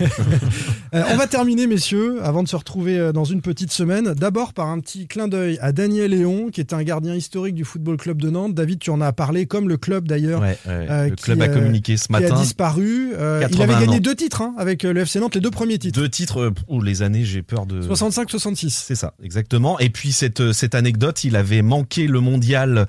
[0.94, 4.14] Euh, on va terminer, messieurs, avant de se retrouver euh, dans une petite semaine.
[4.14, 7.66] D'abord par un petit clin d'œil à Daniel Léon, qui est un gardien historique du
[7.66, 8.54] Football Club de Nantes.
[8.54, 10.86] David, tu en as parlé, comme le club d'ailleurs, Ouais, ouais.
[10.88, 12.40] Euh, le qui, club a communiqué ce qui a matin.
[12.40, 13.12] disparu.
[13.18, 14.00] Euh, il 81 avait gagné ans.
[14.00, 16.00] deux titres hein, avec le FC Nantes, les deux premiers titres.
[16.00, 16.52] Deux titres.
[16.68, 17.82] ouh, les années, j'ai peur de.
[17.82, 18.70] 65-66.
[18.70, 19.78] C'est ça, exactement.
[19.80, 22.86] Et puis cette cette anecdote, il avait manqué le mondial,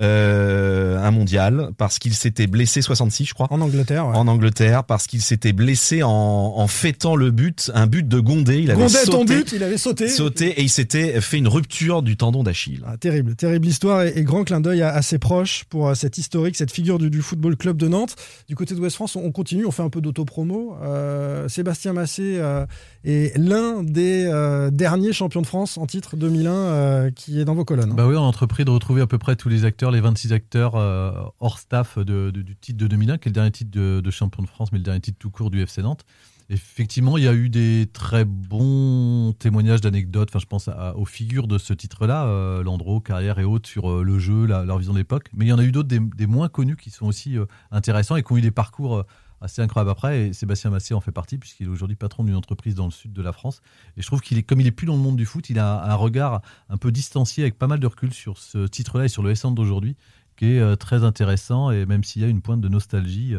[0.00, 3.46] un mondial, parce qu'il s'était blessé 66, je crois.
[3.50, 4.16] En Angleterre, ouais.
[4.16, 8.58] En Angleterre, parce qu'il s'était blessé en, en fêtant le but, un but de Gondé.
[8.58, 10.08] Il avait ton sauté, but, il avait sauté.
[10.08, 12.82] sauté et il s'était fait une rupture du tendon d'Achille.
[12.86, 15.94] Ah, terrible, terrible histoire et, et grand clin d'œil à, à ses proches pour euh,
[15.94, 18.16] cette historique, cette figure du, du football club de Nantes.
[18.48, 20.76] Du côté de West France, on, on continue, on fait un peu d'autopromo.
[20.82, 22.66] Euh, Sébastien Massé euh,
[23.04, 27.54] est l'un des euh, derniers champions de France en titre 2001 euh, qui est dans
[27.54, 27.94] vos colonnes.
[27.94, 30.32] Bah oui, on a entrepris de retrouver à peu près tous les acteurs, les 26
[30.32, 34.10] acteurs euh, hors staff de- du titre de 2001, qui est le dernier titre de,
[34.10, 36.04] champion de France, mais le dernier titre tout court du FC Nantes.
[36.52, 40.30] Effectivement, il y a eu des très bons témoignages d'anecdotes.
[40.30, 44.02] Enfin, je pense aux figures de ce titre-là, euh, Landreau, carrière et autres, sur euh,
[44.02, 45.28] le jeu, leur vision de l'époque.
[45.32, 48.16] Mais il y en a eu d'autres, des, moins connus, qui sont aussi euh, intéressants
[48.16, 49.04] et qui ont eu des parcours
[49.40, 50.28] assez incroyable après.
[50.28, 53.12] Et Sébastien Massé en fait partie, puisqu'il est aujourd'hui patron d'une entreprise dans le sud
[53.12, 53.62] de la France.
[53.96, 55.58] Et je trouve qu'il est, comme il est plus dans le monde du foot, il
[55.58, 59.08] a un regard un peu distancié, avec pas mal de recul sur ce titre-là et
[59.08, 59.96] sur le S d'aujourd'hui,
[60.36, 61.70] qui est euh, très intéressant.
[61.70, 63.34] Et même s'il y a une pointe de nostalgie.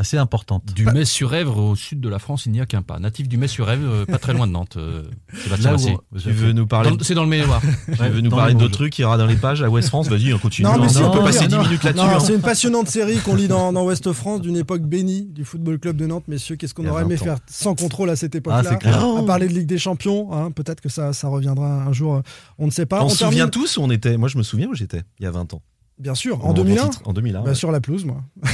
[0.00, 0.72] Assez importante.
[0.74, 2.98] Du Metz-sur-Èvre au sud de la France, il n'y a qu'un pas.
[2.98, 4.76] Natif du Metz-sur-Èvre, euh, pas très loin de Nantes.
[4.76, 5.04] euh,
[5.48, 5.96] Là où- Massé.
[6.20, 7.62] Tu veux nous parler C'est dans le Maine-et-Loire.
[7.86, 10.08] Tu veux nous dans parler d'autres trucs qui ira dans les pages à West France
[10.08, 10.66] Vas-y, on continue.
[10.66, 11.60] Non, mais si, on on peut passer dire.
[11.60, 12.04] 10 minutes là-dessus.
[12.04, 12.18] Hein.
[12.20, 15.78] c'est une passionnante série qu'on lit dans, dans Ouest France d'une époque bénie du Football
[15.78, 16.24] Club de Nantes.
[16.28, 17.24] Messieurs, qu'est-ce qu'on Il y aurait aimé 20 ans.
[17.24, 19.04] faire sans contrôle à cette époque-là Ah, c'est clair.
[19.04, 22.20] À parler de Ligue des Champions, hein, peut-être que ça, ça reviendra un jour, euh,
[22.58, 23.04] on ne sait pas.
[23.04, 25.24] On se termine- souvient tous où on était Moi, je me souviens où j'étais il
[25.24, 25.62] y a 20 ans.
[26.00, 27.40] Bien sûr, En en 2001 titre, En 2001.
[27.42, 27.54] Bah, ouais.
[27.54, 28.22] Sur la pelouse, moi.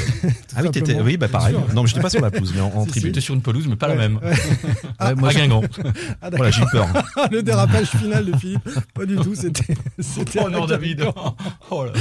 [0.58, 0.86] Ah oui, t'étais.
[0.92, 1.04] simplement.
[1.04, 1.54] Oui, bah pareil.
[1.54, 1.74] Sûr.
[1.74, 3.08] Non, mais j'étais pas sur la pelouse, mais en, en Si, tribune.
[3.10, 4.16] J'étais sur une pelouse, mais pas la même.
[4.16, 4.30] ouais.
[5.06, 5.60] Ouais, moi, à je- Guingamp.
[6.22, 6.86] Ah, Voilà, j'ai eu peur.
[7.30, 9.74] le dérapage final de Philippe, pas du tout, c'était.
[9.98, 11.04] c'était Oh non, David.
[11.70, 11.92] Oh là.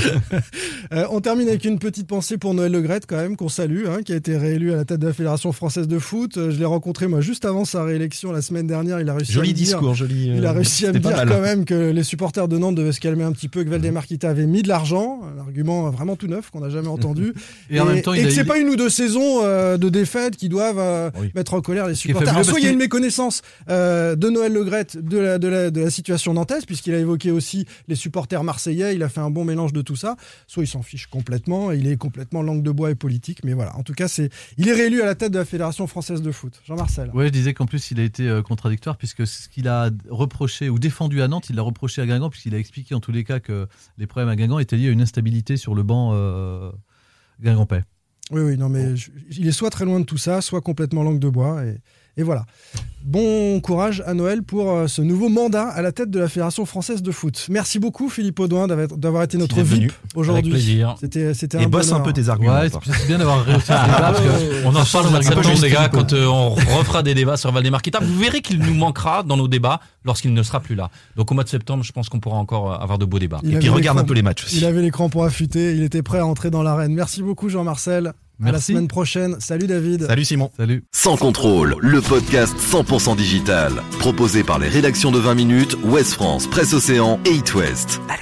[0.93, 4.01] Euh, on termine avec une petite pensée pour Noël Legrette, quand même, qu'on salue, hein,
[4.03, 6.37] qui a été réélu à la tête de la Fédération française de foot.
[6.37, 8.99] Euh, je l'ai rencontré, moi, juste avant sa réélection la semaine dernière.
[9.01, 10.27] Il a réussi à Joli me dire- discours, joli.
[10.35, 12.91] Il a euh, réussi à me dire quand même que les supporters de Nantes devaient
[12.93, 16.15] se calmer un petit peu, que Valdemar Kita avait mis de l'argent, un argument vraiment
[16.15, 17.33] tout neuf qu'on n'a jamais entendu.
[17.69, 19.77] Et en même temps, et il que a c'est pas une ou deux saisons euh,
[19.77, 21.31] de défaites qui doivent euh, Oui.
[21.35, 22.29] mettre en colère les supporters.
[22.29, 25.71] Alors, soit il y a une méconnaissance euh, de Noël Legrette de la, de, la,
[25.71, 29.29] de la situation nantaise, puisqu'il a évoqué aussi les supporters marseillais, il a fait un
[29.29, 30.15] bon mélange de tout ça,
[30.47, 33.75] soit il s'en fiche complètement, il est complètement langue de bois et politique, mais voilà,
[33.77, 36.31] en tout cas, c'est il est réélu à la tête de la Fédération française de
[36.31, 36.61] foot.
[36.65, 37.11] Jean-Marcel.
[37.13, 40.79] Ouais, je disais qu'en plus il a été contradictoire puisque ce qu'il a reproché ou
[40.79, 43.39] défendu à Nantes, il l'a reproché à Guingamp puisqu'il a expliqué en tous les cas
[43.39, 43.67] que
[43.97, 45.24] les problèmes à Guingamp étaient liés à une instabilité
[45.57, 46.71] sur le banc euh.
[48.31, 51.03] Oui, oui, non, mais je- il est soit très loin de tout ça, soit complètement
[51.03, 51.63] langue de bois.
[51.65, 51.77] Et,
[52.17, 52.45] et voilà.
[53.03, 56.65] Bon courage à Noël pour euh, ce nouveau mandat à la tête de la Fédération
[56.65, 57.45] française de foot.
[57.51, 59.61] Merci beaucoup, Philippe Audouin, d'avoir été notre.
[59.61, 60.39] VIP aujourd'hui.
[60.41, 60.95] Avec plaisir.
[60.99, 62.53] C'était c'était Et un bosse un peu tes arguments.
[62.53, 65.25] Ouais, c'est bien d'avoir réussi ce débat parce que On en parle au mois de
[65.25, 67.99] un peu septembre, juste les gars, quand euh, on refera des débats sur Valdemar Kita.
[68.01, 70.89] Vous verrez qu'il nous manquera dans nos débats lorsqu'il ne sera plus là.
[71.15, 73.39] Donc au mois de septembre, je pense qu'on pourra encore euh, avoir de beaux débats.
[73.43, 74.65] Il Et puis regarde un peu les matchs Il aussi.
[74.65, 76.93] avait les crampons affûtés, il était prêt à entrer dans l'arène.
[76.95, 78.13] Merci beaucoup, Jean-Marcel.
[78.41, 78.73] À la Merci.
[78.73, 79.37] semaine prochaine.
[79.39, 80.07] Salut, David.
[80.07, 80.51] Salut Simon.
[80.57, 80.83] Salut.
[80.91, 83.71] Sans contrôle, le podcast 100% digital.
[83.99, 88.01] Proposé par les rédactions de 20 minutes, Ouest France, Presse Océan et It West.
[88.09, 88.21] Allez,